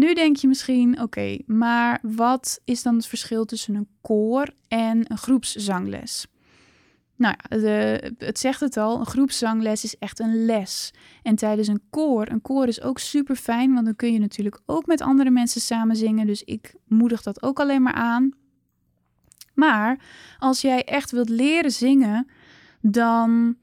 [0.00, 5.10] Nu denk je misschien, oké, maar wat is dan het verschil tussen een koor en
[5.10, 6.26] een groepszangles?
[7.16, 10.92] Nou ja, de, het zegt het al, een groepszangles is echt een les.
[11.22, 14.60] En tijdens een koor, een koor is ook super fijn, want dan kun je natuurlijk
[14.66, 16.26] ook met andere mensen samen zingen.
[16.26, 18.32] Dus ik moedig dat ook alleen maar aan.
[19.54, 20.00] Maar
[20.38, 22.26] als jij echt wilt leren zingen,
[22.80, 23.56] dan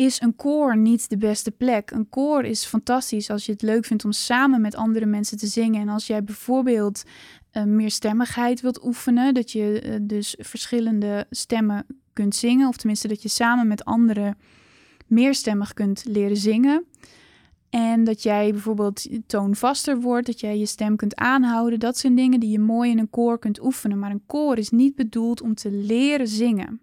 [0.00, 1.90] is een koor niet de beste plek.
[1.90, 5.46] Een koor is fantastisch als je het leuk vindt om samen met andere mensen te
[5.46, 5.80] zingen.
[5.80, 7.02] En als jij bijvoorbeeld
[7.52, 13.08] uh, meer stemmigheid wilt oefenen, dat je uh, dus verschillende stemmen kunt zingen, of tenminste
[13.08, 14.38] dat je samen met anderen
[15.06, 16.84] meerstemmig kunt leren zingen.
[17.70, 21.78] En dat jij bijvoorbeeld toonvaster wordt, dat jij je stem kunt aanhouden.
[21.78, 23.98] Dat zijn dingen die je mooi in een koor kunt oefenen.
[23.98, 26.80] Maar een koor is niet bedoeld om te leren zingen.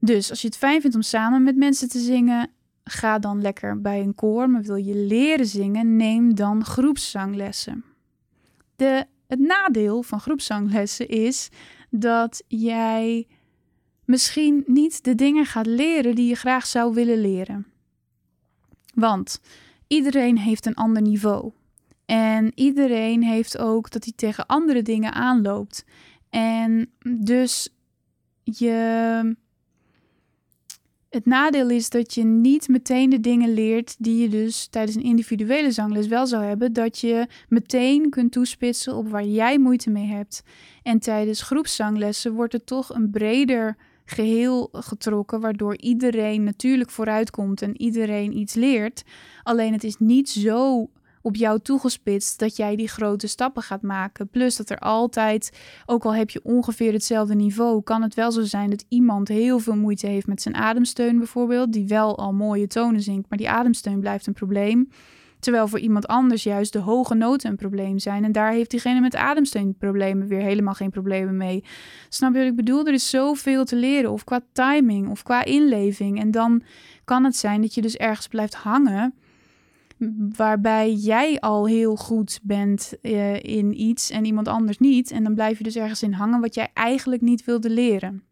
[0.00, 2.50] Dus als je het fijn vindt om samen met mensen te zingen,
[2.84, 4.50] ga dan lekker bij een koor.
[4.50, 7.84] Maar wil je leren zingen, neem dan groepszanglessen.
[8.76, 11.48] De, het nadeel van groepszanglessen is
[11.90, 13.26] dat jij
[14.04, 17.66] misschien niet de dingen gaat leren die je graag zou willen leren.
[18.94, 19.40] Want
[19.86, 21.52] iedereen heeft een ander niveau.
[22.06, 25.84] En iedereen heeft ook dat hij tegen andere dingen aanloopt.
[26.30, 27.74] En dus
[28.42, 29.36] je
[31.08, 35.02] Het nadeel is dat je niet meteen de dingen leert die je dus tijdens een
[35.02, 36.72] individuele zangles wel zou hebben.
[36.72, 40.42] Dat je meteen kunt toespitsen op waar jij moeite mee hebt.
[40.82, 47.80] En tijdens groepszanglessen wordt er toch een breder geheel getrokken, waardoor iedereen natuurlijk vooruitkomt en
[47.80, 49.02] iedereen iets leert.
[49.42, 50.88] Alleen het is niet zo
[51.28, 54.28] op jou toegespitst dat jij die grote stappen gaat maken.
[54.28, 58.42] Plus dat er altijd, ook al heb je ongeveer hetzelfde niveau, kan het wel zo
[58.42, 62.66] zijn dat iemand heel veel moeite heeft met zijn ademsteun bijvoorbeeld, die wel al mooie
[62.66, 64.88] tonen zingt, maar die ademsteun blijft een probleem.
[65.40, 68.24] Terwijl voor iemand anders juist de hoge noten een probleem zijn.
[68.24, 71.64] En daar heeft diegene met ademsteunproblemen weer helemaal geen problemen mee.
[72.08, 72.86] Snap je wat ik bedoel?
[72.86, 74.12] Er is zoveel te leren.
[74.12, 76.20] Of qua timing of qua inleving.
[76.20, 76.62] En dan
[77.04, 79.14] kan het zijn dat je dus ergens blijft hangen
[80.36, 85.10] waarbij jij al heel goed bent uh, in iets en iemand anders niet.
[85.10, 88.22] En dan blijf je dus ergens in hangen wat jij eigenlijk niet wilde leren.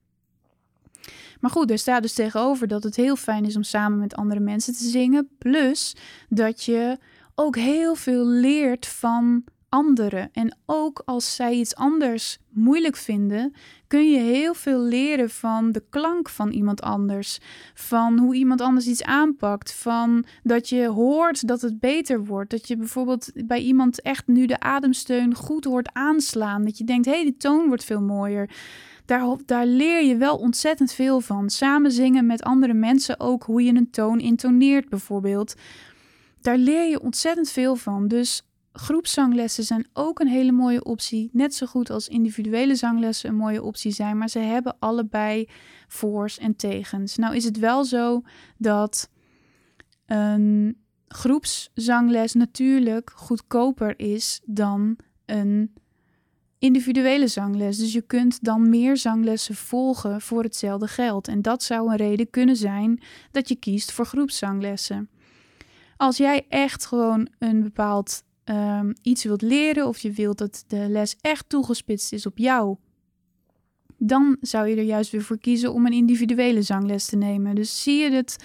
[1.40, 4.40] Maar goed, er staat dus tegenover dat het heel fijn is om samen met andere
[4.40, 5.28] mensen te zingen.
[5.38, 5.96] Plus
[6.28, 6.98] dat je
[7.34, 10.28] ook heel veel leert van anderen.
[10.32, 13.52] En ook als zij iets anders moeilijk vinden,
[13.86, 17.38] kun je heel veel leren van de klank van iemand anders.
[17.74, 19.74] Van hoe iemand anders iets aanpakt.
[19.74, 22.50] Van dat je hoort dat het beter wordt.
[22.50, 26.64] Dat je bijvoorbeeld bij iemand echt nu de ademsteun goed hoort aanslaan.
[26.64, 28.50] Dat je denkt, hé, hey, de toon wordt veel mooier.
[29.04, 31.50] Daar, daar leer je wel ontzettend veel van.
[31.50, 35.54] Samen zingen met andere mensen ook hoe je een toon intoneert bijvoorbeeld.
[36.40, 38.08] Daar leer je ontzettend veel van.
[38.08, 38.45] Dus
[38.78, 41.30] groepszanglessen zijn ook een hele mooie optie.
[41.32, 44.18] Net zo goed als individuele zanglessen een mooie optie zijn.
[44.18, 45.48] Maar ze hebben allebei
[45.88, 47.16] voor's en tegens.
[47.16, 48.22] Nou is het wel zo
[48.58, 49.10] dat
[50.06, 50.76] een
[51.08, 55.74] groepszangles natuurlijk goedkoper is dan een
[56.58, 57.78] individuele zangles.
[57.78, 61.28] Dus je kunt dan meer zanglessen volgen voor hetzelfde geld.
[61.28, 65.10] En dat zou een reden kunnen zijn dat je kiest voor groepszanglessen.
[65.96, 70.86] Als jij echt gewoon een bepaald um, iets wilt leren of je wilt dat de
[70.88, 72.76] les echt toegespitst is op jou,
[73.98, 77.54] dan zou je er juist weer voor kiezen om een individuele zangles te nemen.
[77.54, 78.36] Dus zie je het.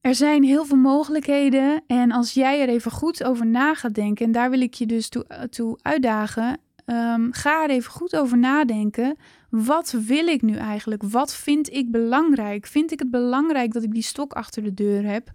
[0.00, 4.26] Er zijn heel veel mogelijkheden en als jij er even goed over na gaat denken,
[4.26, 8.38] en daar wil ik je dus toe, toe uitdagen, um, ga er even goed over
[8.38, 9.16] nadenken.
[9.50, 11.02] Wat wil ik nu eigenlijk?
[11.02, 12.66] Wat vind ik belangrijk?
[12.66, 15.30] Vind ik het belangrijk dat ik die stok achter de deur heb?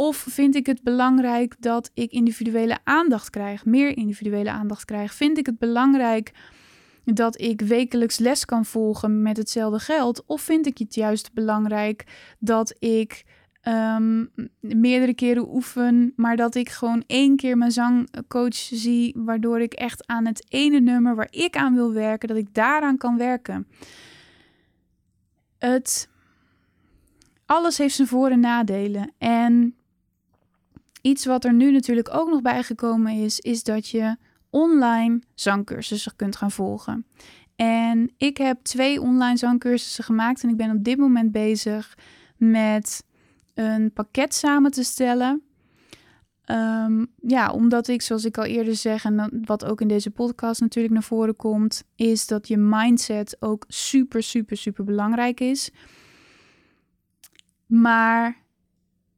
[0.00, 5.14] Of vind ik het belangrijk dat ik individuele aandacht krijg, meer individuele aandacht krijg?
[5.14, 6.32] Vind ik het belangrijk
[7.04, 10.22] dat ik wekelijks les kan volgen met hetzelfde geld?
[10.26, 12.04] Of vind ik het juist belangrijk
[12.38, 13.24] dat ik
[13.60, 14.24] ehm,
[14.60, 20.06] meerdere keren oefen, maar dat ik gewoon één keer mijn zangcoach zie, waardoor ik echt
[20.06, 23.66] aan het ene nummer waar ik aan wil werken, dat ik daaraan kan werken?
[25.58, 26.08] Het
[27.46, 29.12] alles heeft zijn voor- en nadelen.
[29.18, 29.77] En
[31.02, 34.16] Iets wat er nu natuurlijk ook nog bijgekomen is, is dat je
[34.50, 37.06] online zangcursussen kunt gaan volgen.
[37.56, 41.98] En ik heb twee online zangcursussen gemaakt en ik ben op dit moment bezig
[42.36, 43.04] met
[43.54, 45.42] een pakket samen te stellen.
[46.50, 50.60] Um, ja, omdat ik, zoals ik al eerder zeg, en wat ook in deze podcast
[50.60, 55.70] natuurlijk naar voren komt, is dat je mindset ook super, super, super belangrijk is.
[57.66, 58.36] Maar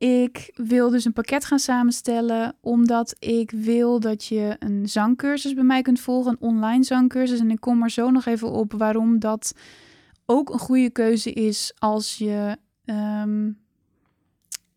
[0.01, 5.65] ik wil dus een pakket gaan samenstellen, omdat ik wil dat je een zangcursus bij
[5.65, 7.41] mij kunt volgen, een online zangcursus.
[7.41, 9.55] En ik kom er zo nog even op waarom dat
[10.27, 12.57] ook een goede keuze is als je.
[12.85, 13.59] Um,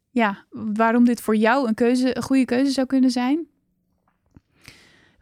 [0.09, 3.47] ja, waarom dit voor jou een, keuze, een goede keuze zou kunnen zijn.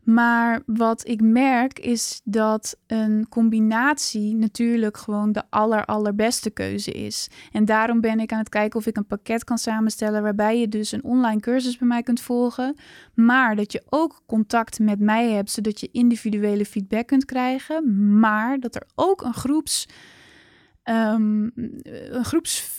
[0.04, 7.28] Maar wat ik merk is dat een combinatie natuurlijk gewoon de aller allerbeste keuze is.
[7.52, 10.68] En daarom ben ik aan het kijken of ik een pakket kan samenstellen waarbij je
[10.68, 12.76] dus een online cursus bij mij kunt volgen,
[13.14, 18.60] maar dat je ook contact met mij hebt zodat je individuele feedback kunt krijgen, maar
[18.60, 19.88] dat er ook een groeps
[20.84, 22.78] Ehm, een, groeps,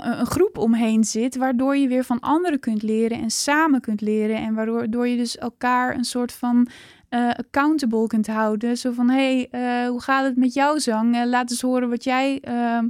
[0.00, 4.36] een groep omheen zit, waardoor je weer van anderen kunt leren en samen kunt leren.
[4.36, 6.68] En waardoor je dus elkaar een soort van
[7.10, 8.76] uh, accountable kunt houden.
[8.76, 11.16] Zo van, hey, uh, hoe gaat het met jouw zang?
[11.16, 12.88] Uh, laat eens horen wat jij ehm,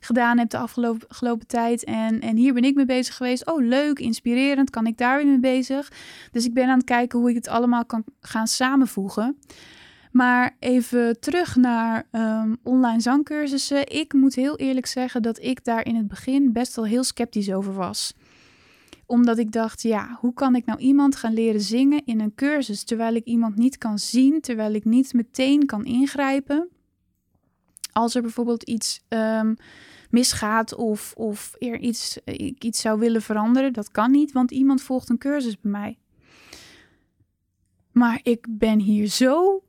[0.00, 1.84] gedaan hebt de afgelopen, afgelopen tijd.
[1.84, 3.46] En, en hier ben ik mee bezig geweest.
[3.46, 4.70] Oh, leuk, inspirerend.
[4.70, 5.92] Kan ik daar weer mee bezig?
[6.32, 9.38] Dus ik ben aan het kijken hoe ik het allemaal kan gaan samenvoegen.
[10.12, 13.88] Maar even terug naar um, online zangcursussen.
[13.88, 17.52] Ik moet heel eerlijk zeggen dat ik daar in het begin best wel heel sceptisch
[17.52, 18.14] over was
[19.12, 22.84] omdat ik dacht, ja, hoe kan ik nou iemand gaan leren zingen in een cursus
[22.84, 26.68] terwijl ik iemand niet kan zien, terwijl ik niet meteen kan ingrijpen?
[27.92, 29.56] Als er bijvoorbeeld iets um,
[30.10, 33.72] misgaat of, of er iets, ik iets zou willen veranderen.
[33.72, 35.98] Dat kan niet, want iemand volgt een cursus bij mij.
[37.92, 39.62] Maar ik ben hier zo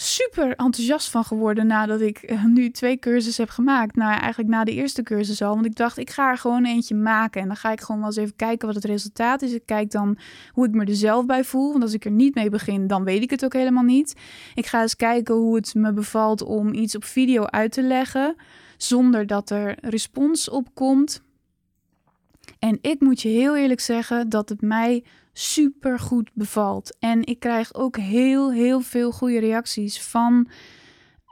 [0.00, 3.96] super enthousiast van geworden nadat ik eh, nu twee cursussen heb gemaakt.
[3.96, 5.54] Nou, eigenlijk na de eerste cursus al.
[5.54, 7.40] Want ik dacht, ik ga er gewoon eentje maken.
[7.40, 9.52] En dan ga ik gewoon wel eens even kijken wat het resultaat is.
[9.52, 10.18] Ik kijk dan
[10.52, 11.70] hoe ik me er zelf bij voel.
[11.70, 14.14] Want als ik er niet mee begin, dan weet ik het ook helemaal niet.
[14.54, 18.36] Ik ga eens kijken hoe het me bevalt om iets op video uit te leggen.
[18.76, 21.22] Zonder dat er respons op komt.
[22.58, 26.96] En ik moet je heel eerlijk zeggen dat het mij super goed bevalt.
[26.98, 30.48] En ik krijg ook heel, heel veel goede reacties van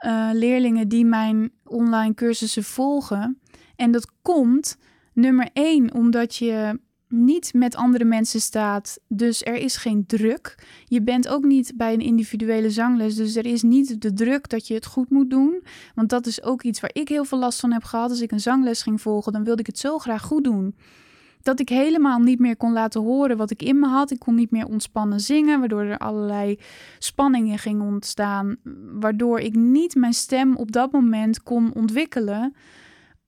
[0.05, 3.39] uh, leerlingen die mijn online cursussen volgen.
[3.75, 4.77] En dat komt
[5.13, 10.67] nummer één omdat je niet met andere mensen staat, dus er is geen druk.
[10.85, 14.67] Je bent ook niet bij een individuele zangles, dus er is niet de druk dat
[14.67, 15.63] je het goed moet doen.
[15.95, 18.09] Want dat is ook iets waar ik heel veel last van heb gehad.
[18.09, 20.75] Als ik een zangles ging volgen, dan wilde ik het zo graag goed doen
[21.41, 24.11] dat ik helemaal niet meer kon laten horen wat ik in me had.
[24.11, 26.59] Ik kon niet meer ontspannen zingen, waardoor er allerlei
[26.99, 28.55] spanningen gingen ontstaan,
[28.99, 32.53] waardoor ik niet mijn stem op dat moment kon ontwikkelen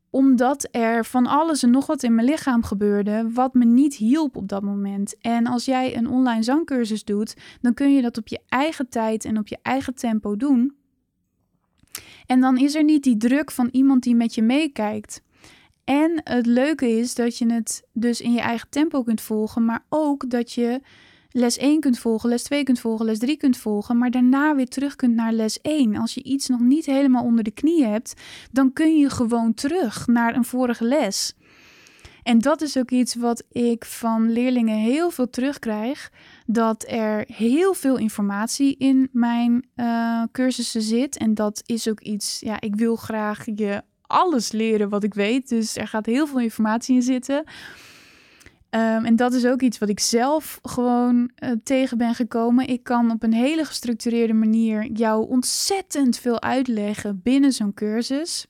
[0.09, 4.35] omdat er van alles en nog wat in mijn lichaam gebeurde, wat me niet hielp
[4.35, 5.17] op dat moment.
[5.21, 9.25] En als jij een online zangcursus doet, dan kun je dat op je eigen tijd
[9.25, 10.75] en op je eigen tempo doen.
[12.25, 15.21] En dan is er niet die druk van iemand die met je meekijkt.
[15.89, 19.85] En het leuke is dat je het dus in je eigen tempo kunt volgen, maar
[19.89, 20.81] ook dat je
[21.31, 24.67] les 1 kunt volgen, les 2 kunt volgen, les 3 kunt volgen, maar daarna weer
[24.67, 25.95] terug kunt naar les 1.
[25.95, 28.13] Als je iets nog niet helemaal onder de knie hebt,
[28.51, 31.33] dan kun je gewoon terug naar een vorige les.
[32.23, 36.11] En dat is ook iets wat ik van leerlingen heel veel terugkrijg.
[36.45, 41.17] Dat er heel veel informatie in mijn uh, cursussen zit.
[41.17, 45.49] En dat is ook iets, ja, ik wil graag je alles leren wat ik weet.
[45.49, 47.43] Dus er gaat heel veel informatie in zitten.
[48.69, 52.67] Ehm, en dat is ook iets wat ik zelf gewoon uh, tegen ben gekomen.
[52.67, 58.45] Ik kan op een hele gestructureerde manier jou ontzettend veel uitleggen binnen zo'n cursus.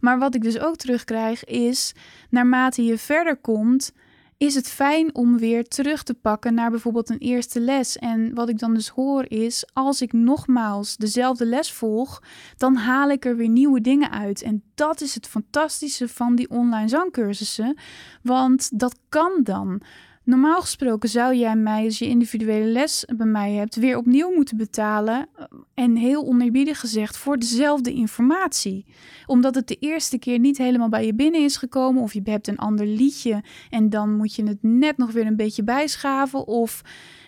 [0.00, 1.94] Maar wat ik dus ook terugkrijg is,
[2.30, 3.92] naarmate je verder komt,
[4.40, 7.98] is het fijn om weer terug te pakken naar bijvoorbeeld een eerste les.
[7.98, 12.22] En wat ik dan dus hoor is, als ik nogmaals dezelfde les volg,
[12.56, 14.42] dan haal ik er weer nieuwe dingen uit.
[14.42, 17.78] En dat is het fantastische van die online zangcursussen,
[18.22, 19.82] want dat kan dan.
[20.24, 24.56] Normaal gesproken zou jij mij, als je individuele les bij mij hebt, weer opnieuw moeten
[24.56, 25.28] betalen.
[25.34, 28.86] Eh, en heel oneerbiedig gezegd, voor dezelfde informatie.
[29.26, 32.02] Omdat het de eerste keer niet helemaal bij je binnen is gekomen.
[32.02, 35.36] Of je hebt een ander liedje en dan moet je het net nog weer een
[35.36, 36.46] beetje bijschaven.
[36.46, 36.82] Of,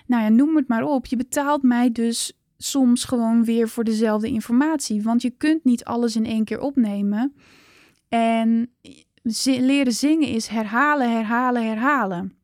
[0.06, 1.06] nou ja, noem het maar op.
[1.06, 5.02] Je betaalt mij dus soms gewoon weer voor dezelfde informatie.
[5.02, 7.34] Want je kunt niet alles in één keer opnemen.
[8.08, 8.74] En
[9.42, 12.41] leren zingen is herhalen, herhalen, herhalen.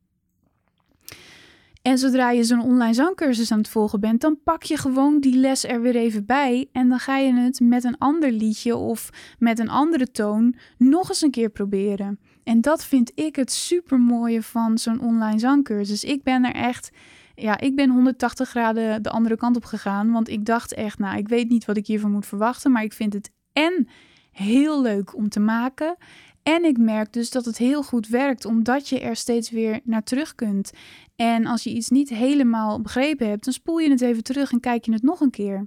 [1.82, 5.36] En zodra je zo'n online zangcursus aan het volgen bent, dan pak je gewoon die
[5.36, 6.68] les er weer even bij.
[6.72, 11.08] En dan ga je het met een ander liedje of met een andere toon nog
[11.08, 12.18] eens een keer proberen.
[12.44, 16.04] En dat vind ik het super mooie van zo'n online zangcursus.
[16.04, 16.90] Ik ben er echt,
[17.34, 20.12] ja, ik ben 180 graden de andere kant op gegaan.
[20.12, 22.72] Want ik dacht echt, nou, ik weet niet wat ik hiervan moet verwachten.
[22.72, 23.88] Maar ik vind het en
[24.30, 25.96] heel leuk om te maken.
[26.42, 30.02] En ik merk dus dat het heel goed werkt, omdat je er steeds weer naar
[30.02, 30.70] terug kunt.
[31.16, 34.60] En als je iets niet helemaal begrepen hebt, dan spoel je het even terug en
[34.60, 35.66] kijk je het nog een keer.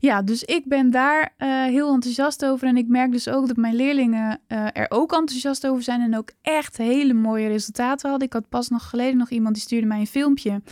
[0.00, 2.68] Ja, dus ik ben daar uh, heel enthousiast over.
[2.68, 6.00] En ik merk dus ook dat mijn leerlingen uh, er ook enthousiast over zijn.
[6.00, 8.26] En ook echt hele mooie resultaten hadden.
[8.26, 10.62] Ik had pas nog geleden nog iemand die stuurde mij een filmpje.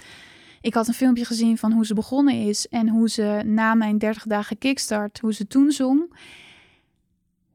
[0.60, 2.68] Ik had een filmpje gezien van hoe ze begonnen is.
[2.68, 6.14] En hoe ze na mijn 30 dagen kickstart, hoe ze toen zong.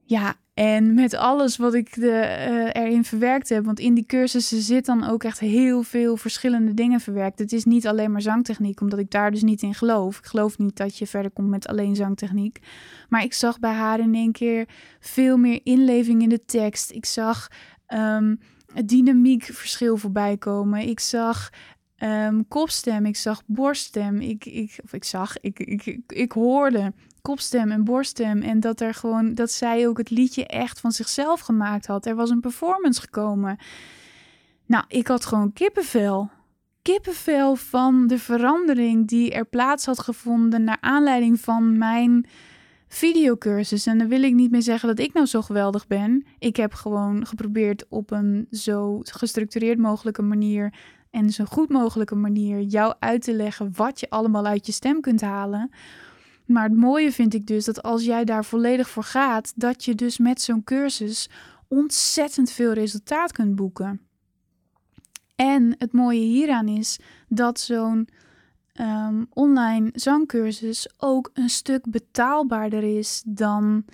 [0.04, 4.62] Ja, en met alles wat ik de, uh, erin verwerkt heb, want in die cursussen
[4.62, 7.40] zit dan ook echt heel veel verschillende dingen verwerkt.
[7.40, 10.18] Het is niet alleen maar zangtechniek, omdat ik daar dus niet in geloof.
[10.18, 12.60] Ik geloof niet dat je verder komt met alleen zangtechniek.
[13.10, 14.68] Maar ik zag bij haar in één keer
[15.00, 16.92] veel meer inleving in de tekst.
[16.92, 17.48] Ik zag
[17.94, 18.40] um,
[18.74, 20.88] het dynamiekverschil voorbij komen.
[20.88, 21.50] Ik zag
[21.98, 24.20] um, kopstem, ik zag borststem.
[24.20, 28.42] Ik, ik, of ik zag, ik, ik, ik hoorde kopstem en borststem.
[28.42, 32.06] En dat er gewoon, dat zij ook het liedje echt van zichzelf gemaakt had.
[32.06, 33.58] Er was een performance gekomen.
[34.66, 36.30] Nou, ik had gewoon kippenvel.
[36.82, 42.26] Kippenvel van de verandering die er plaats had gevonden naar aanleiding van mijn
[42.88, 43.86] videocursus.
[43.86, 46.26] En dan wil ik niet meer zeggen dat ik nou zo geweldig ben.
[46.40, 50.74] Ik heb gewoon geprobeerd op een zo gestructureerd mogelijke manier
[51.12, 55.02] en zo goed mogelijke manier jou uit te leggen wat je allemaal uit je stem
[55.02, 55.72] kunt halen.
[56.46, 59.96] Maar het mooie vind ik dus dat als jij daar volledig voor gaat, dat je
[59.96, 61.30] dus met zo'n cursus
[61.68, 64.02] ontzettend veel resultaat kunt boeken.
[65.36, 68.08] En het mooie hieraan is dat zo'n
[68.80, 73.86] um, online zangcursus ook een stuk betaalbaarder is dan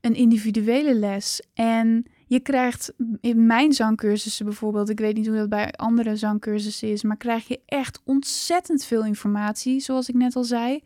[0.00, 1.42] een individuele les.
[1.54, 6.88] En je krijgt in mijn zangcursussen bijvoorbeeld, ik weet niet hoe dat bij andere zangcursussen
[6.88, 10.82] is, maar krijg je echt ontzettend veel informatie, zoals ik net al zei.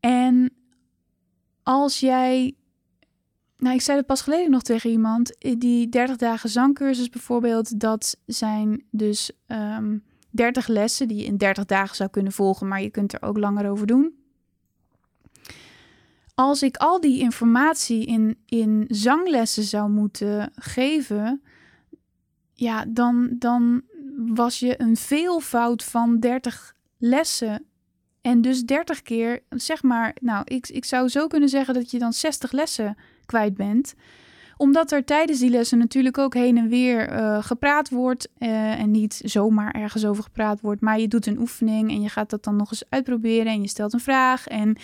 [0.00, 0.50] En
[1.62, 2.54] als jij,
[3.56, 8.16] nou ik zei het pas geleden nog tegen iemand, die 30 dagen zangcursus bijvoorbeeld, dat
[8.26, 9.98] zijn dus um, ehm,
[10.30, 13.38] 30 lessen die je in 30 dagen zou kunnen volgen, maar je kunt er ook
[13.38, 14.18] langer over doen
[16.40, 21.42] als ik al die informatie in, in zanglessen zou moeten geven,
[22.52, 23.82] ja, dan, dan
[24.16, 27.64] was je een veelvoud van 30 lessen.
[28.20, 31.98] En dus 30 keer, zeg maar, nou, ik, ik zou zo kunnen zeggen dat je
[31.98, 32.96] dan 60 lessen
[33.26, 33.94] kwijt bent
[34.60, 38.28] omdat er tijdens die lessen natuurlijk ook heen en weer uh, gepraat wordt.
[38.38, 40.80] Uh, en niet zomaar ergens over gepraat wordt.
[40.80, 43.52] Maar je doet een oefening en je gaat dat dan nog eens uitproberen.
[43.52, 44.46] En je stelt een vraag.
[44.46, 44.76] En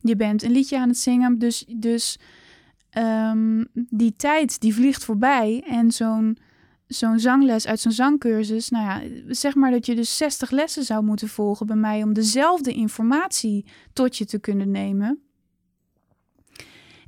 [0.00, 1.38] je bent een liedje aan het zingen.
[1.38, 2.18] Dus, dus
[2.98, 5.64] um, die tijd die vliegt voorbij.
[5.66, 6.38] En zo'n
[6.94, 8.68] zo'n zangles uit zo'n zangcursus.
[8.68, 12.12] Nou ja, zeg maar dat je dus 60 lessen zou moeten volgen bij mij om
[12.12, 15.22] dezelfde informatie tot je te kunnen nemen.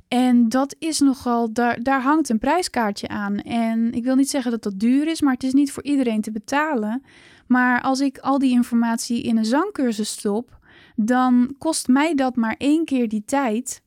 [0.07, 3.39] En dat is nogal, daar, daar hangt een prijskaartje aan.
[3.39, 6.21] En ik wil niet zeggen dat dat duur is, maar het is niet voor iedereen
[6.21, 7.03] te betalen.
[7.47, 10.59] Maar als ik al die informatie in een zangcursus stop,
[10.95, 13.81] dan kost mij dat maar één keer die tijd.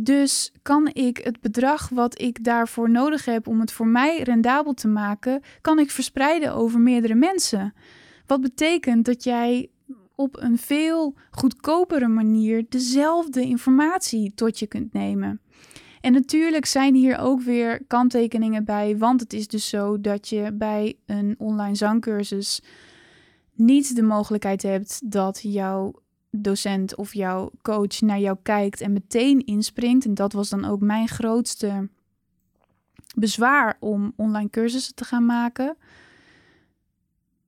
[0.00, 4.74] Dus kan ik het bedrag wat ik daarvoor nodig heb om het voor mij rendabel
[4.74, 7.74] te maken, kan ik verspreiden over meerdere mensen.
[8.26, 9.70] Wat betekent dat jij
[10.14, 15.40] op een veel goedkopere manier dezelfde informatie tot je kunt nemen.
[16.00, 20.52] En natuurlijk zijn hier ook weer kanttekeningen bij, want het is dus zo dat je
[20.52, 22.62] bij een online zangcursus
[23.54, 25.92] niet de mogelijkheid hebt dat jouw
[26.30, 30.04] docent of jouw coach naar jou kijkt en meteen inspringt.
[30.04, 31.88] En dat was dan ook mijn grootste
[33.16, 35.76] bezwaar om online cursussen te gaan maken.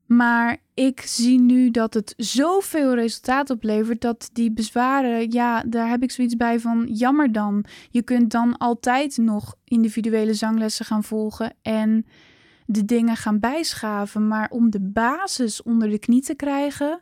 [0.07, 6.03] Maar ik zie nu dat het zoveel resultaat oplevert dat die bezwaren, ja, daar heb
[6.03, 7.65] ik zoiets bij van jammer dan.
[7.91, 12.07] Je kunt dan altijd nog individuele zanglessen gaan volgen en
[12.67, 14.29] de dingen gaan bijschaven.
[14.29, 17.01] Maar om de basis onder de knie te krijgen,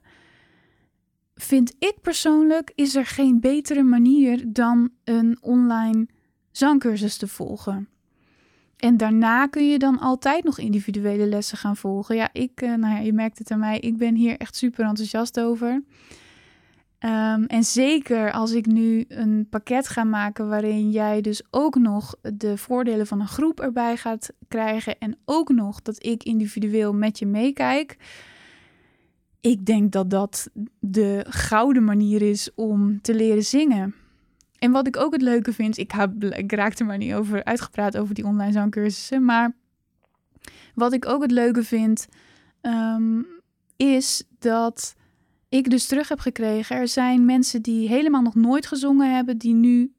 [1.39, 6.07] vind ik persoonlijk, is er geen betere manier dan een online
[6.51, 7.89] zangcursus te volgen.
[8.77, 12.17] En daarna kun je dan altijd nog individuele lessen gaan volgen.
[12.17, 14.85] Ja, ik, uh, nou ja, je merkt het aan mij, ik ben hier echt super
[14.85, 15.83] enthousiast over.
[17.05, 22.15] Um, en zeker als ik nu een pakket ga maken waarin jij dus ook nog
[22.35, 27.19] de voordelen van een groep erbij gaat krijgen en ook nog dat ik individueel met
[27.19, 27.97] je meekijk
[29.41, 33.95] ik denk dat dat de gouden manier is om te leren zingen.
[34.59, 37.97] En wat ik ook het leuke vind, ik, heb, ik raakte maar niet over uitgepraat
[37.97, 39.55] over die online zangcursussen, maar
[40.75, 42.07] wat ik ook het leuke vind,
[42.63, 43.27] um,
[43.77, 44.95] is dat
[45.49, 46.77] ik dus terug heb gekregen.
[46.77, 49.93] Er zijn mensen die helemaal nog nooit gezongen hebben, die nu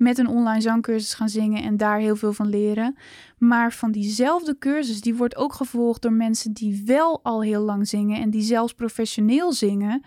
[0.00, 2.96] met een online zangcursus gaan zingen en daar heel veel van leren.
[3.38, 7.88] Maar van diezelfde cursus, die wordt ook gevolgd door mensen die wel al heel lang
[7.88, 10.02] zingen en die zelfs professioneel zingen.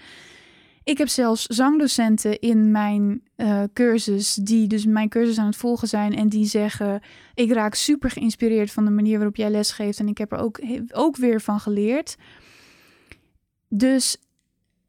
[0.84, 5.88] Ik heb zelfs zangdocenten in mijn uh, cursus, die dus mijn cursus aan het volgen
[5.88, 7.02] zijn en die zeggen:
[7.34, 10.60] Ik raak super geïnspireerd van de manier waarop jij lesgeeft en ik heb er ook,
[10.92, 12.16] ook weer van geleerd.
[13.68, 14.18] Dus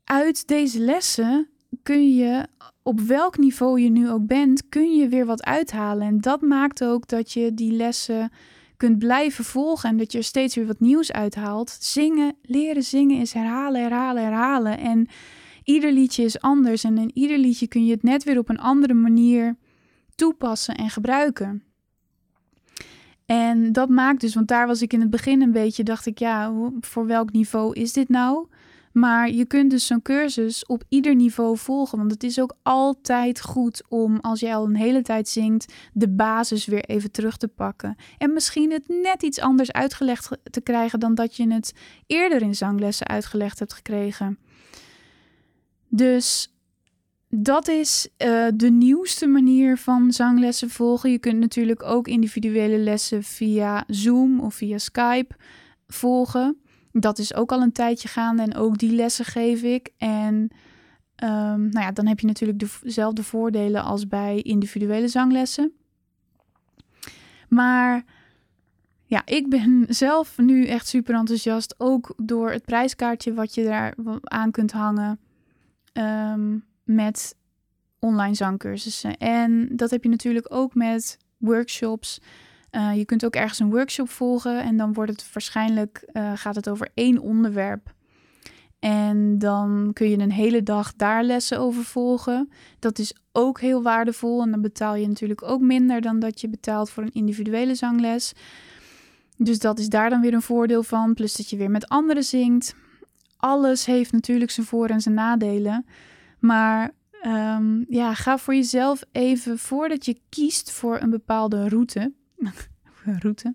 [0.05, 1.49] uit deze lessen
[1.85, 2.47] kun je
[2.83, 6.07] op welk niveau je nu ook bent, kun je weer wat uithalen.
[6.07, 8.31] En dat maakt ook dat je die lessen
[8.77, 11.77] kunt blijven volgen en dat je er steeds weer wat nieuws uithaalt.
[11.81, 14.79] Zingen, leren zingen is herhalen, herhalen, herhalen.
[14.79, 15.09] En
[15.65, 18.59] ieder liedje is anders en in ieder liedje kun je het net weer op een
[18.59, 19.57] andere manier
[20.15, 21.63] toepassen en gebruiken.
[23.27, 26.19] En dat maakt dus, want daar was ik in het begin een beetje, dacht ik,
[26.19, 28.47] ja, voor welk niveau is dit nou?
[28.95, 31.99] Maar je kunt dus zo'n cursus op ieder niveau volgen.
[31.99, 36.09] Want het is ook altijd goed om, als jij al een hele tijd zingt, de
[36.09, 37.97] basis weer even terug te pakken.
[38.19, 41.73] En misschien het net iets anders uitgelegd te krijgen dan dat je het
[42.07, 44.39] eerder in zanglessen uitgelegd hebt gekregen.
[45.89, 46.55] Dus
[47.29, 51.11] dat is uh, de nieuwste manier van zanglessen volgen.
[51.11, 55.35] Je kunt natuurlijk ook individuele lessen via Zoom of via Skype
[55.87, 56.59] volgen.
[57.01, 59.93] Dat is ook al een tijdje gaande en ook die lessen geef ik.
[59.97, 60.49] En
[61.15, 65.73] ehm, nou ja, dan heb je natuurlijk dezelfde voordelen als bij individuele zanglessen.
[67.49, 68.05] Maar
[69.05, 71.75] ja, ik ben zelf nu echt super enthousiast.
[71.79, 75.19] Ook door het prijskaartje wat je daar aan kunt hangen.
[75.93, 77.37] Ehm, met
[77.99, 79.17] online zangcursussen.
[79.17, 82.21] En dat heb je natuurlijk ook met workshops.
[82.77, 86.55] Uh, je kunt ook ergens een workshop volgen en dan wordt het waarschijnlijk uh, gaat
[86.55, 87.95] het over één onderwerp.
[88.79, 92.51] En dan kun je een hele dag daar lessen over volgen.
[92.79, 94.43] Dat is ook heel waardevol.
[94.43, 98.33] En dan betaal je natuurlijk ook minder dan dat je betaalt voor een individuele zangles.
[99.37, 101.15] Dus dat is daar dan weer een voordeel van.
[101.15, 102.75] Plus dat je weer met anderen zingt.
[103.37, 105.87] Alles heeft natuurlijk zijn voor- en zijn nadelen.
[106.39, 106.91] Maar
[107.27, 112.13] um, ja, ga voor jezelf even voordat je kiest voor een bepaalde route.
[113.23, 113.55] route.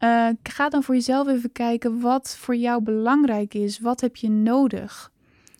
[0.00, 3.78] Uh, ga dan voor jezelf even kijken wat voor jou belangrijk is.
[3.78, 5.12] Wat heb je nodig?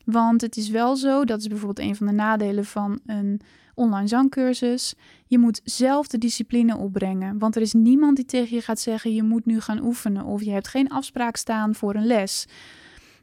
[0.04, 3.40] Want het is wel zo, dat is bijvoorbeeld een van de nadelen van een
[3.74, 4.94] online zangcursus.
[5.26, 7.38] Je moet zelf de discipline opbrengen.
[7.38, 10.24] Want er is niemand die tegen je gaat zeggen: je moet nu gaan oefenen.
[10.24, 12.46] Of je hebt geen afspraak staan voor een les.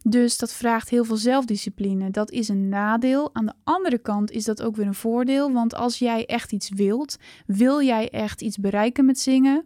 [0.04, 2.12] Dus dat vraagt heel veel zelfdiscipline.
[2.12, 3.36] Dat is een nadeel.
[3.36, 5.51] Aan de andere kant is dat ook weer een voordeel.
[5.51, 9.66] Want als jij echt iets wilt, wil jij echt iets bereiken met zingen,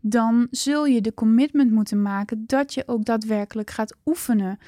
[0.00, 4.58] dan zul je de commitment moeten maken dat je ook daadwerkelijk gaat oefenen.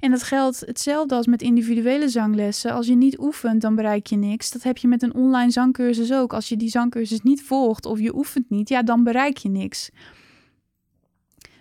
[0.00, 2.72] En dat geldt hetzelfde als met individuele zanglessen.
[2.72, 4.50] Als je niet oefent, dan bereik je niks.
[4.50, 6.32] Dat heb je met een online zangcursus ook.
[6.32, 9.90] Als je die zangcursus niet volgt of je oefent niet, ja, dan bereik je niks.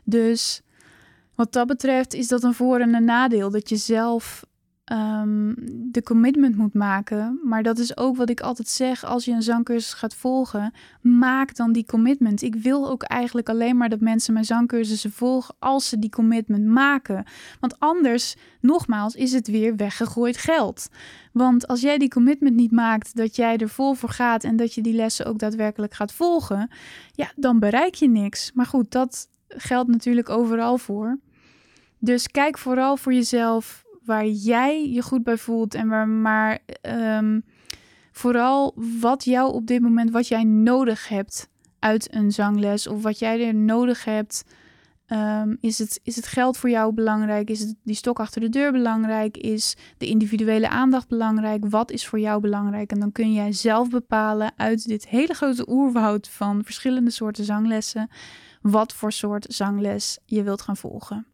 [0.04, 0.62] Dus
[1.38, 3.49] wat dat betreft is dat een voor- en een nadeel.
[3.49, 4.45] Dat je zelf
[4.91, 5.53] um,
[5.91, 7.39] de commitment moet maken.
[7.43, 10.73] Maar dat is ook wat ik altijd zeg als je een zangcursus gaat volgen.
[11.01, 12.41] Maak dan die commitment.
[12.41, 16.65] Ik wil ook eigenlijk alleen maar dat mensen mijn zangcursussen volgen als ze die commitment
[16.65, 17.25] maken.
[17.59, 20.88] Want anders, nogmaals, is het weer weggegooid geld.
[21.33, 24.73] Want als jij die commitment niet maakt dat jij er vol voor gaat en dat
[24.73, 26.69] je die lessen ook daadwerkelijk gaat volgen,
[27.11, 28.51] ja, dan bereik je niks.
[28.53, 31.19] Maar goed, dat geldt natuurlijk overal voor.
[32.00, 37.43] Dus kijk vooral voor jezelf waar jij je goed bij voelt en waar maar um,
[38.12, 43.20] vooral wat jou op dit moment, wat jij nodig hebt uit een zangles of wat
[43.20, 44.43] jij er nodig hebt.
[45.08, 47.50] Um, is, het, is het geld voor jou belangrijk?
[47.50, 49.38] Is het die stok achter de deur belangrijk?
[49.38, 51.66] Is de individuele aandacht belangrijk?
[51.70, 52.91] Wat is voor jou belangrijk?
[52.91, 58.10] En dan kun jij zelf bepalen uit dit hele grote oerwoud van verschillende soorten zanglessen
[58.62, 61.26] wat voor soort zangles je wilt gaan volgen.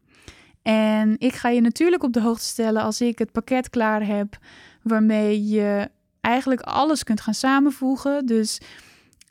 [0.64, 4.38] En ik ga je natuurlijk op de hoogte stellen als ik het pakket klaar heb,
[4.82, 5.90] waarmee je
[6.22, 8.26] eigenlijk alles kunt gaan samenvoegen.
[8.26, 8.60] Dus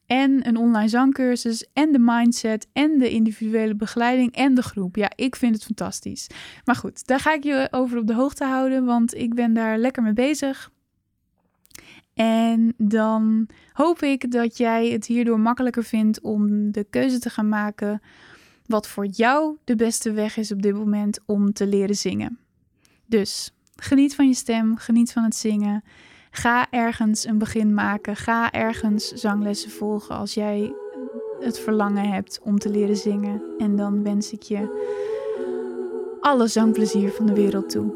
[0.07, 4.97] en een online zangcursus en de mindset en de individuele begeleiding en de groep.
[4.97, 6.27] Ja, ik vind het fantastisch.
[6.65, 9.79] Maar goed, daar ga ik je over op de hoogte houden, want ik ben daar
[9.79, 10.71] lekker mee bezig.
[12.15, 17.49] En dan hoop ik dat jij het hierdoor makkelijker vindt om de keuze te gaan
[17.49, 18.03] maken
[18.73, 22.39] wat voor jou de beste weg is op dit moment om te leren zingen.
[23.07, 25.85] Dus geniet van je stem, geniet van het zingen.
[26.31, 28.17] Ga ergens een begin maken.
[28.17, 30.73] Ga ergens zanglessen volgen als jij
[31.41, 33.43] het verlangen hebt om te leren zingen.
[33.59, 34.91] En dan wens ik je
[36.21, 37.93] alle zangplezier van de wereld toe.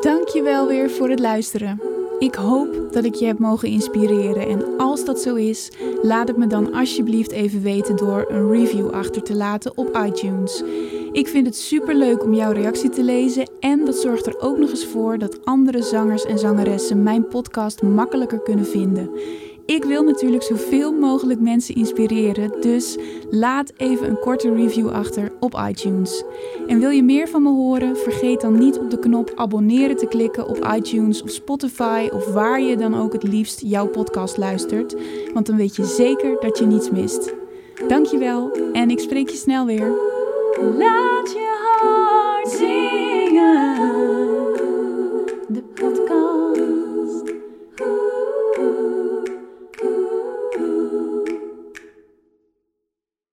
[0.00, 1.91] Dank je wel weer voor het luisteren.
[2.22, 5.70] Ik hoop dat ik je heb mogen inspireren en als dat zo is,
[6.02, 10.62] laat het me dan alsjeblieft even weten door een review achter te laten op iTunes.
[11.12, 14.58] Ik vind het super leuk om jouw reactie te lezen en dat zorgt er ook
[14.58, 19.10] nog eens voor dat andere zangers en zangeressen mijn podcast makkelijker kunnen vinden.
[19.66, 22.98] Ik wil natuurlijk zoveel mogelijk mensen inspireren, dus
[23.30, 26.24] laat even een korte review achter op iTunes.
[26.66, 27.96] En wil je meer van me horen?
[27.96, 32.60] Vergeet dan niet op de knop abonneren te klikken op iTunes of Spotify of waar
[32.60, 34.96] je dan ook het liefst jouw podcast luistert,
[35.34, 37.34] want dan weet je zeker dat je niets mist.
[37.88, 39.92] Dankjewel en ik spreek je snel weer.
[40.78, 42.81] Laat je